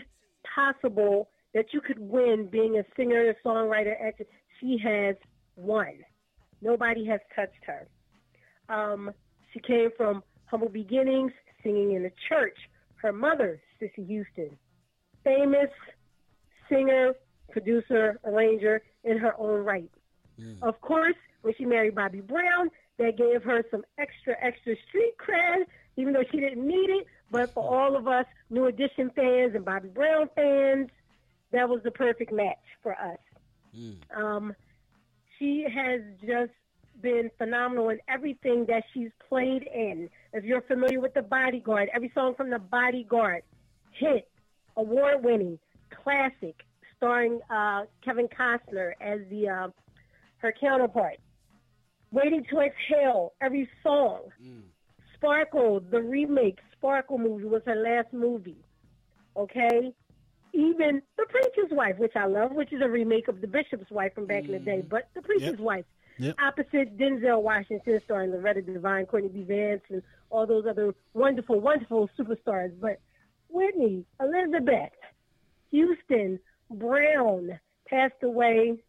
[0.56, 4.26] possible that you could win being a singer, songwriter, actor,
[4.60, 5.16] she has
[5.56, 5.94] won.
[6.62, 7.88] Nobody has touched her.
[8.70, 9.12] Um,
[9.54, 11.32] she came from humble beginnings,
[11.64, 12.58] singing in the church.
[12.96, 14.58] Her mother, Cissy Houston,
[15.24, 15.70] famous
[16.70, 17.14] singer,
[17.52, 19.92] producer, arranger in her own right.
[20.62, 25.66] Of course, when she married Bobby Brown, that gave her some extra, extra street cred,
[25.98, 27.08] even though she didn't need it.
[27.32, 30.90] But for all of us New Edition fans and Bobby Brown fans,
[31.52, 33.18] that was the perfect match for us.
[34.16, 34.56] Um,
[35.42, 36.52] she has just
[37.02, 40.08] been phenomenal in everything that she's played in.
[40.34, 43.42] If you're familiar with The Bodyguard, every song from The Bodyguard,
[43.92, 44.30] hit,
[44.78, 45.58] award winning,
[46.04, 46.56] classic,
[46.96, 49.68] starring uh, Kevin Costner as the uh,
[50.38, 51.18] her counterpart.
[52.12, 54.20] Waiting to Exhale, every song.
[55.16, 58.58] Sparkle, the remake, Sparkle movie was her last movie.
[59.38, 59.94] Okay?
[60.54, 64.14] Even The Preacher's Wife, which I love, which is a remake of The Bishop's Wife
[64.14, 64.90] from back in the day, mm-hmm.
[64.90, 65.60] but The Preacher's Yep.
[65.60, 65.86] Wife.
[66.18, 66.36] Yep.
[66.40, 69.44] Opposite Denzel Washington starring Loretta Devine, Courtney B.
[69.44, 72.72] Vance, and all those other wonderful, wonderful superstars.
[72.80, 73.00] But
[73.50, 74.92] Whitney, Elizabeth,
[75.72, 76.40] Houston,
[76.70, 78.84] Brown passed away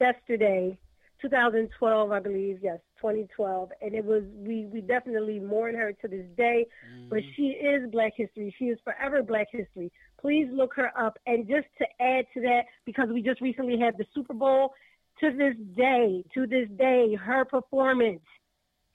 [0.00, 0.78] yesterday,
[1.24, 2.58] 2012, I believe.
[2.62, 6.66] Yes, 2012, and it was we we definitely mourn her to this day.
[6.92, 7.08] Mm-hmm.
[7.08, 8.54] But she is Black History.
[8.58, 9.90] She is forever Black History.
[10.20, 11.18] Please look her up.
[11.26, 14.74] And just to add to that, because we just recently had the Super Bowl,
[15.20, 18.22] to this day, to this day, her performance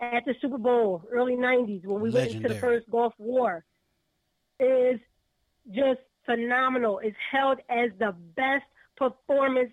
[0.01, 3.65] at the Super Bowl, early 90s, when we went into the first Gulf War,
[4.59, 4.99] is
[5.71, 6.99] just phenomenal.
[7.03, 8.65] It's held as the best
[8.97, 9.71] performance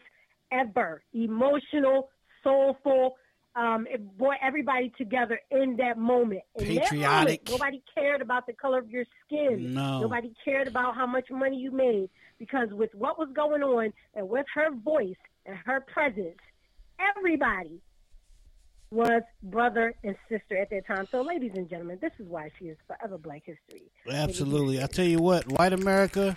[0.53, 1.03] ever.
[1.13, 2.09] Emotional,
[2.47, 3.17] soulful.
[3.55, 6.43] Um, it brought everybody together in that moment.
[6.57, 7.49] In that Patriotic.
[7.49, 9.73] moment, nobody cared about the color of your skin.
[9.73, 10.01] No.
[10.01, 14.29] Nobody cared about how much money you made because with what was going on and
[14.29, 15.17] with her voice
[15.47, 16.37] and her presence,
[17.17, 17.81] everybody
[18.91, 21.09] was brother and sister at that time.
[21.11, 23.91] So, ladies and gentlemen, this is why she is forever Black History.
[24.09, 24.83] Absolutely.
[24.83, 26.37] I tell you what, white America,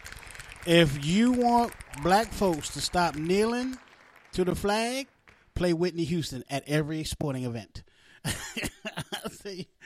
[0.65, 3.77] if you want black folks to stop kneeling
[4.33, 5.07] to the flag,
[5.59, 7.83] play Whitney Houston at every sporting event.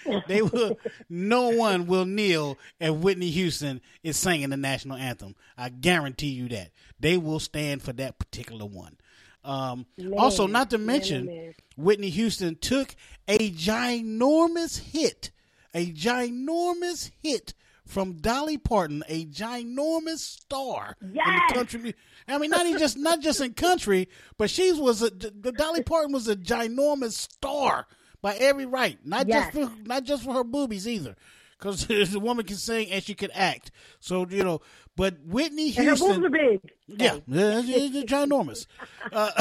[0.27, 0.77] They will.
[1.09, 5.35] No one will kneel if Whitney Houston is singing the national anthem.
[5.57, 8.97] I guarantee you that they will stand for that particular one.
[9.45, 11.53] Um, Man, also, not to man, oh, mention, man.
[11.77, 12.95] Whitney Houston took
[13.27, 15.31] a ginormous hit,
[15.73, 17.53] a ginormous hit
[17.93, 21.41] from Dolly Parton, a ginormous star in Yes!
[21.49, 21.79] the country.
[21.81, 21.91] mu-
[22.27, 25.83] I mean, not even just not just in country, but she was a the Dolly
[25.83, 27.87] Parton was a ginormous star
[28.21, 28.97] by every right.
[29.05, 29.53] Not Yes.
[29.53, 31.15] just for not just for her boobies either,
[31.59, 33.71] because the woman can sing and she could act.
[33.99, 34.61] So you know,
[34.95, 36.61] but Whitney And her Houston, boobs are big.
[36.87, 38.65] yeah, it's ginormous.
[39.11, 39.31] Uh,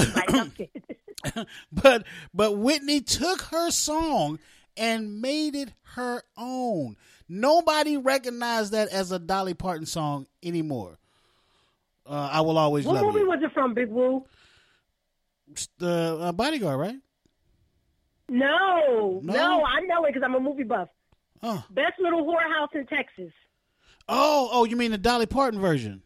[1.72, 4.38] but but Whitney took her song
[4.76, 6.96] and made it her own.
[7.34, 10.98] Nobody recognized that as a Dolly Parton song anymore.
[12.06, 13.28] Uh, I will always What love movie you.
[13.28, 14.26] was it from, Big Woo?
[15.78, 16.96] The uh, bodyguard, right?
[18.28, 19.32] No, No?
[19.32, 20.88] no, I know it because I'm a movie buff.
[21.42, 21.64] Oh.
[21.70, 23.32] Best Little Whorehouse in Texas.
[24.10, 26.02] Oh, oh, you mean the Dolly Parton version?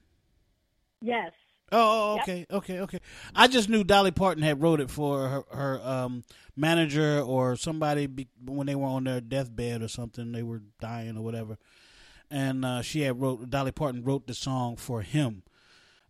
[1.00, 1.32] Yes.
[1.72, 2.22] Oh, oh, Yep.
[2.22, 2.98] okay, okay, okay.
[3.34, 6.22] I just knew Dolly Parton had wrote it for her, her um,
[6.56, 10.30] manager or somebody be, when they were on their deathbed or something.
[10.32, 11.58] They were dying or whatever,
[12.30, 13.50] and uh, she had wrote.
[13.50, 15.42] Dolly Parton wrote the song for him.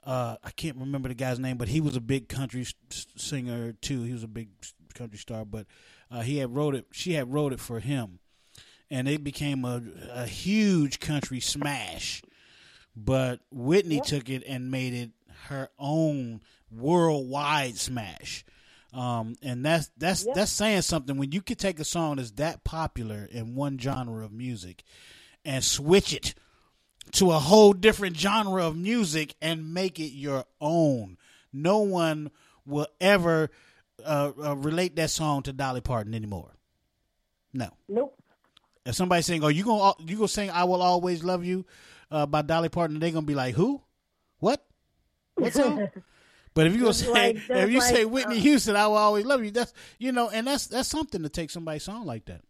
[0.05, 3.73] Uh, I can't remember the guy's name, but he was a big country s- singer
[3.73, 4.03] too.
[4.03, 4.51] He was a big
[4.95, 5.67] country star, but
[6.11, 6.85] uh, he had wrote it.
[6.93, 8.19] She had wrote it for him,
[8.91, 9.83] and it became a,
[10.13, 12.21] a huge country smash.
[12.95, 15.11] But Whitney took it and made it
[15.49, 18.45] her own worldwide smash.
[18.93, 22.65] Um, and that's that's that's saying something when you can take a song that's that
[22.65, 24.83] popular in one genre of music
[25.45, 26.35] and switch it
[27.13, 31.19] to a whole different genre of music and make it your own.
[31.53, 32.31] No one
[32.65, 33.51] will ever
[34.05, 36.57] uh, uh, relate that song to Dolly Parton anymore.
[37.53, 37.71] No.
[37.89, 38.19] Nope.
[38.85, 41.65] If somebody saying, "Oh, you gonna you gonna sing I will always love you"
[42.11, 43.83] uh, by Dolly Parton, they're gonna be like, "Who?
[44.39, 44.65] What?
[45.37, 45.89] What song?"
[46.55, 48.97] But if you gonna say like- if that's you say Whitney uh, Houston, I will
[48.97, 49.51] always love you.
[49.51, 52.41] That's you know, and that's that's something to take somebody's song like that.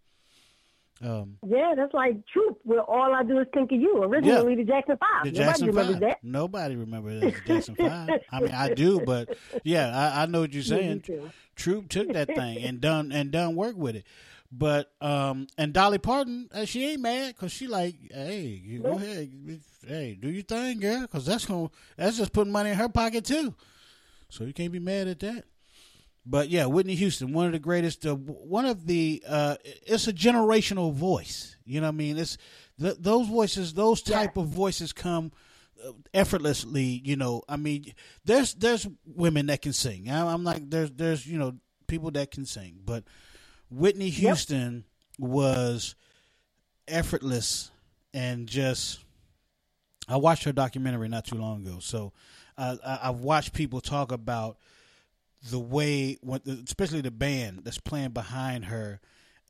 [1.03, 4.03] Um, Yeah, that's like Troop, where all I do is think of you.
[4.05, 5.25] Originally, the Jackson Five.
[5.25, 6.01] the Nobody Jackson remembers Five.
[6.03, 6.19] that.
[6.25, 8.09] Nobody remembers that as the Jackson Five.
[8.33, 11.01] I mean, I do, but yeah, I, I know what you're saying.
[11.01, 11.29] too.
[11.57, 14.05] Troop took that thing and done and done work with it.
[14.53, 18.93] But um, and Dolly Parton, uh, she ain't mad because she like, hey, you go
[18.93, 19.31] ahead,
[19.87, 23.25] hey, do your thing, girl, because that's gonna that's just putting money in her pocket
[23.25, 23.55] too.
[24.29, 25.45] So you can't be mad at that.
[26.25, 30.13] But yeah, Whitney Houston, one of the greatest, uh, one of the, uh, it's a
[30.13, 31.57] generational voice.
[31.65, 32.19] You know what I mean?
[32.19, 32.37] It's
[32.81, 35.31] th- those voices, those type of voices come
[35.87, 37.01] uh, effortlessly.
[37.05, 37.93] You know, I mean,
[38.25, 40.11] there's there's women that can sing.
[40.11, 41.55] I- I'm like, there's there's you know
[41.87, 43.05] people that can sing, but
[43.71, 44.85] Whitney Houston
[45.19, 45.95] was
[46.89, 47.71] effortless
[48.15, 49.01] and just.
[50.09, 52.13] I watched her documentary not too long ago, so
[52.57, 54.57] uh, I, I've watched people talk about
[55.51, 56.17] the way,
[56.65, 59.01] especially the band that's playing behind her,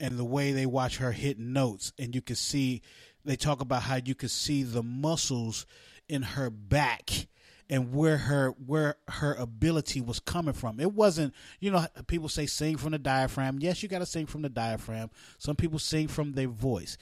[0.01, 2.81] and the way they watch her hit notes, and you can see
[3.25, 5.67] they talk about how you can see the muscles
[6.09, 7.27] in her back
[7.69, 10.79] and where her where her ability was coming from.
[10.81, 13.59] It wasn't, you know, people say sing from the diaphragm.
[13.61, 15.11] Yes, you got to sing from the diaphragm.
[15.39, 16.97] Some people sing from their voice.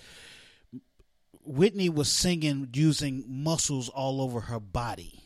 [1.45, 5.21] Whitney was singing using muscles all over her body.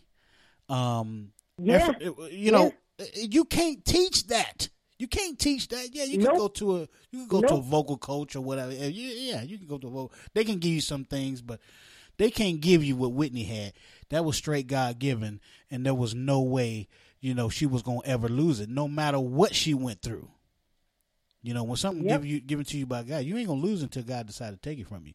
[0.69, 1.33] Um,
[1.63, 1.93] Yeah.
[2.31, 2.73] you know,
[3.15, 4.69] you can't teach that.
[4.99, 5.95] You can't teach that.
[5.95, 6.37] Yeah, you can Nope.
[6.39, 6.81] go to a
[7.13, 8.73] you can go to a vocal coach or whatever.
[8.73, 10.13] Yeah, you- yeah, you can go to a vocal.
[10.35, 11.61] They can give you some things, but
[12.17, 13.75] they can't give you what Whitney had.
[14.11, 15.41] That was straight God given,
[15.71, 16.89] and there was no way
[17.21, 20.29] you know she was gonna ever lose it, no matter what she went through.
[21.43, 22.21] You know, when something Yep.
[22.23, 24.69] give you given to you by God, you ain't gonna lose until God decided to
[24.69, 25.15] take it from you.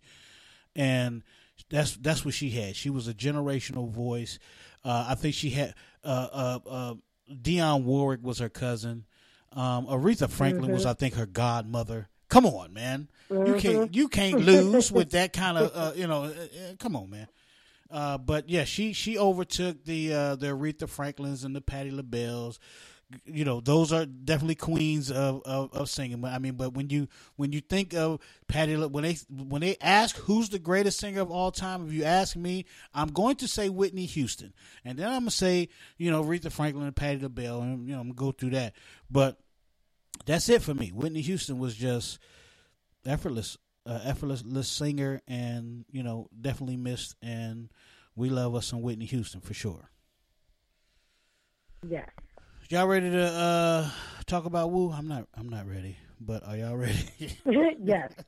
[0.75, 1.23] And
[1.69, 2.75] that's that's what she had.
[2.75, 4.39] She was a generational voice.
[4.83, 6.93] Uh, I think she had uh, uh, uh,
[7.31, 9.05] Dionne Warwick was her cousin.
[9.51, 10.89] Um, Aretha Franklin was, Mhm.
[10.89, 12.09] I think, her godmother.
[12.27, 13.07] Come on, man.
[13.29, 13.59] You Mhm.
[13.59, 16.23] can't you can't lose with that kind of uh, you know.
[16.23, 17.27] Uh, come on, man.
[17.89, 22.57] Uh, but yeah, she she overtook the uh, the Aretha Franklins and the Patti LaBelles.
[23.25, 26.19] You know, those are definitely queens of, of, of singing.
[26.19, 29.77] But I mean, but when you when you think of Patti, when they when they
[29.79, 33.47] ask who's the greatest singer of all time, if you ask me, I'm going to
[33.47, 34.53] say Whitney Houston,
[34.83, 38.01] and then I'm gonna say you know Aretha Franklin and Patti LaBelle, and you know
[38.01, 38.73] I'm gonna go through that.
[39.11, 39.37] But
[40.25, 40.89] that's it for me.
[40.89, 42.17] Whitney Houston was just
[43.05, 47.15] effortless, uh, effortless singer, and you know definitely missed.
[47.21, 47.69] And
[48.15, 49.89] we love us some Whitney Houston for sure.
[51.87, 52.09] Yes.
[52.69, 53.89] Y'all ready to uh,
[54.25, 54.91] talk about Woo?
[54.91, 55.27] I'm not.
[55.35, 55.97] I'm not ready.
[56.19, 57.09] But are y'all ready?
[57.83, 58.11] yes.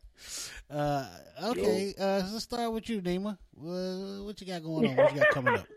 [0.68, 1.06] Uh,
[1.44, 1.94] okay.
[2.00, 3.38] Uh, let's start with you, Nima.
[3.54, 4.96] What you got going on?
[4.96, 5.68] What you got coming up?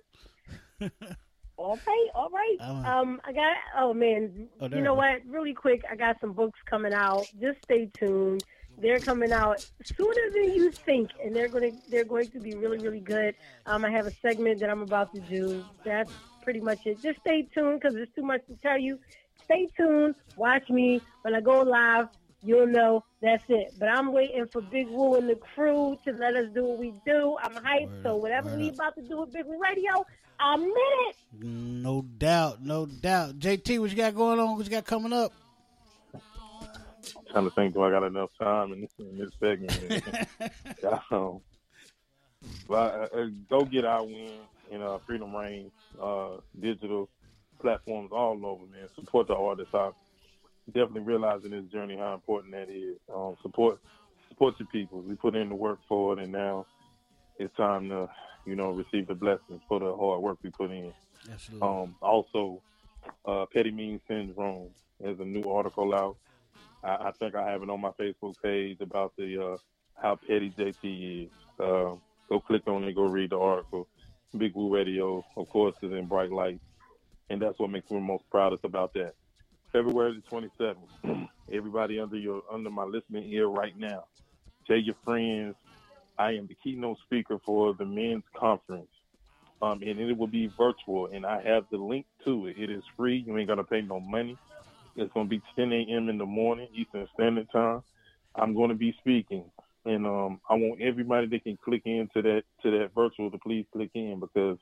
[1.59, 2.57] All right, all right.
[2.61, 3.57] Um, I got.
[3.77, 5.23] Oh man, Oh, you know what?
[5.27, 7.27] Really quick, I got some books coming out.
[7.41, 8.45] Just stay tuned.
[8.81, 12.55] They're coming out sooner than you think, and they're going to they're going to be
[12.55, 13.35] really really good.
[13.67, 15.65] Um, I have a segment that I'm about to do.
[15.85, 16.13] That's
[16.43, 17.03] pretty much it.
[17.03, 18.99] Just stay tuned because there's too much to tell you.
[19.45, 20.15] Stay tuned.
[20.37, 22.09] Watch me when I go live.
[22.43, 23.75] You'll know that's it.
[23.81, 26.93] But I'm waiting for Big Woo and the crew to let us do what we
[27.05, 27.37] do.
[27.43, 28.03] I'm hyped.
[28.03, 30.07] so whatever word we about to do with Big Woo Radio,
[30.39, 30.73] I'm in
[31.09, 31.17] it.
[31.43, 33.39] No doubt, no doubt.
[33.41, 34.57] JT, what you got going on?
[34.57, 35.33] What you got coming up?
[37.31, 40.03] Trying to think, do I got enough time in this, in this segment?
[41.11, 41.41] um,
[42.69, 42.75] but,
[43.15, 45.71] uh, uh, go get our win in uh, Freedom Reign
[46.01, 47.09] uh, digital
[47.61, 48.89] platforms all over, man.
[48.95, 49.75] Support the artists.
[49.75, 49.91] I
[50.67, 52.97] definitely realizing this journey how important that is.
[53.15, 53.81] Um, support
[54.29, 55.01] support your people.
[55.01, 56.67] We put in the work for it, and now
[57.39, 58.09] it's time to,
[58.47, 60.93] you know, receive the blessings for the hard work we put in.
[61.31, 61.69] Absolutely.
[61.69, 62.63] Um, also,
[63.25, 64.71] uh, Petty Mean Syndrome.
[65.01, 66.17] There's a new article out.
[66.83, 69.57] I, I think I have it on my Facebook page about the uh,
[70.01, 71.31] how petty JT is.
[71.59, 71.97] Uh,
[72.29, 72.95] go click on it.
[72.95, 73.89] Go read the article.
[74.37, 76.61] Big Woo Radio, of course, is in bright light,
[77.31, 79.15] and that's what makes me most proudest about that.
[79.73, 81.29] February the 27th.
[81.53, 84.05] Everybody under your under my listening ear right now.
[84.67, 85.57] Tell your friends
[86.19, 88.91] I am the keynote speaker for the men's conference
[89.63, 91.07] um, and it will be virtual.
[91.07, 92.57] And I have the link to it.
[92.59, 93.25] It is free.
[93.27, 94.37] You ain't gonna pay no money.
[94.99, 96.09] It's gonna be 10 a.m.
[96.09, 97.83] in the morning Eastern Standard Time.
[98.35, 99.45] I'm gonna be speaking,
[99.85, 103.65] and um, I want everybody that can click into that to that virtual to please
[103.73, 104.59] click in because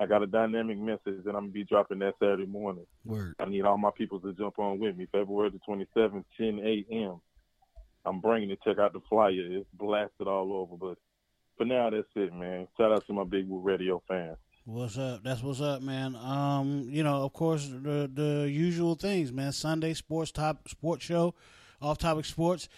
[0.00, 2.86] I got a dynamic message that I'm gonna be dropping that Saturday morning.
[3.04, 3.36] Word.
[3.38, 5.06] I need all my people to jump on with me.
[5.12, 5.60] February the
[5.96, 7.20] 27th, 10 a.m.
[8.04, 8.58] I'm bringing it.
[8.64, 9.30] Check out the flyer.
[9.36, 10.76] It's blasted all over.
[10.76, 10.98] But
[11.56, 12.66] for now, that's it, man.
[12.76, 14.38] Shout out to my Big Woo Radio fans.
[14.70, 15.22] What's up?
[15.24, 16.14] That's what's up, man.
[16.14, 19.52] Um, you know, of course, the the usual things, man.
[19.52, 21.34] Sunday sports top sports show,
[21.80, 22.68] off topic sports.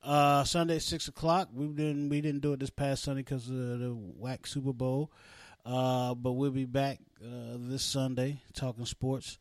[0.00, 1.48] Uh, Sunday six o'clock.
[1.52, 5.10] We didn't we didn't do it this past Sunday because of the whack Super Bowl.
[5.66, 9.36] Uh, but we'll be back uh, this Sunday talking sports.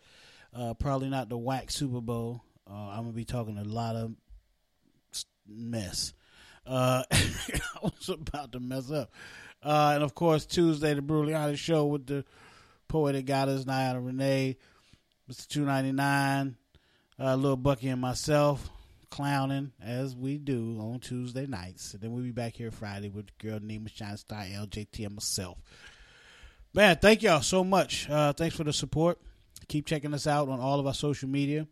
[0.51, 2.41] Uh, probably not the whack Super Bowl.
[2.67, 4.15] Uh, I'm gonna be talking a lot of
[5.47, 6.15] mess.
[6.65, 9.11] Uh, I was about to mess up.
[9.63, 12.25] Uh, and of course, Tuesday, the Honest Show with the
[12.87, 14.57] poetic goddess, Niana Renee,
[15.29, 15.47] Mr.
[15.47, 16.55] 299,
[17.19, 18.69] uh, Little Bucky, and myself
[19.09, 21.93] clowning as we do on Tuesday nights.
[21.93, 25.15] And then we'll be back here Friday with the girl named Shine Star, LJT, and
[25.15, 25.57] myself.
[26.73, 28.09] Man, thank y'all so much.
[28.09, 29.19] Uh, thanks for the support.
[29.67, 31.67] Keep checking us out on all of our social media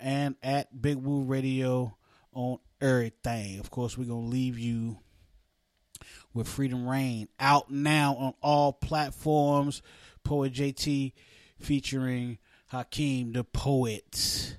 [0.00, 1.96] and at Big Woo Radio
[2.32, 3.58] on everything.
[3.58, 4.98] Of course, we're going to leave you
[6.34, 9.82] with Freedom Reign out now on all platforms.
[10.24, 11.12] Poet JT
[11.58, 12.38] featuring
[12.68, 14.56] Hakim the Poet.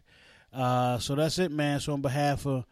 [0.51, 1.79] Uh, so that's it, man.
[1.79, 2.65] So on behalf of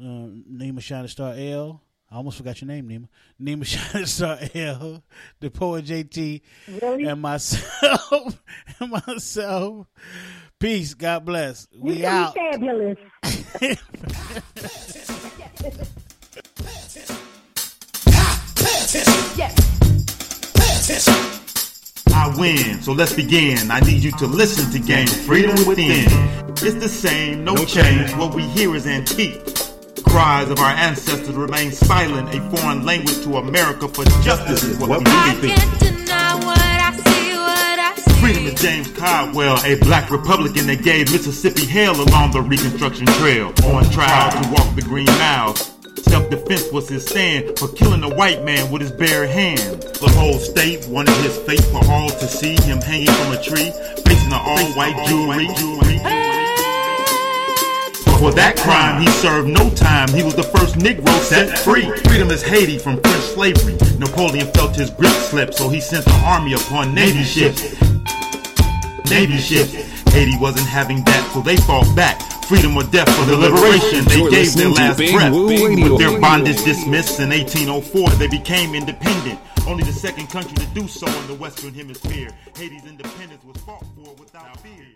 [0.00, 3.08] uh, Nima Shining Star L, I almost forgot your name, Nima.
[3.40, 5.02] Nima Shining Star L,
[5.40, 6.40] the poet JT,
[6.80, 7.04] Really?
[7.04, 8.42] and myself,
[8.80, 9.86] and myself.
[10.58, 10.94] Peace.
[10.94, 11.68] God bless.
[11.78, 12.34] We can out.
[12.34, 13.76] be
[20.88, 22.04] fabulous.
[22.08, 23.70] I win, so let's begin.
[23.70, 26.06] I need you to listen to Game Freedom Within.
[26.50, 28.12] It's the same, no change.
[28.14, 29.40] What we hear is antique.
[30.04, 32.34] Cries of our ancestors remain silent.
[32.34, 35.78] A foreign language to America for justice is what we need really think.
[35.78, 38.20] Deny what I see, what I see.
[38.20, 43.48] Freedom is James Caldwell, a black Republican that gave Mississippi hell along the Reconstruction Trail.
[43.66, 45.06] On trial to walk the Green
[46.08, 46.20] Mile.
[46.20, 49.82] Self-defense was his stand for killing a white man with his bare hand.
[49.82, 53.72] The whole state wanted his fate for all to see him hanging from a tree,
[54.04, 55.48] facing an all-white jury.
[58.18, 60.08] For that crime, he served no time.
[60.08, 61.88] He was the first Negro set free.
[62.08, 63.76] Freedom is Haiti from French slavery.
[63.98, 67.80] Napoleon felt his grip slip, so he sent an army upon Navy ships.
[69.08, 69.97] Navy ships.
[70.12, 72.20] Haiti wasn't having that, so they fought back.
[72.44, 74.04] Freedom or death for the liberation.
[74.06, 75.32] They gave their last breath.
[75.32, 79.38] With their bondage dismissed in 1804, they became independent.
[79.66, 82.30] Only the second country to do so in the Western Hemisphere.
[82.56, 84.86] Haiti's independence was fought for without fear.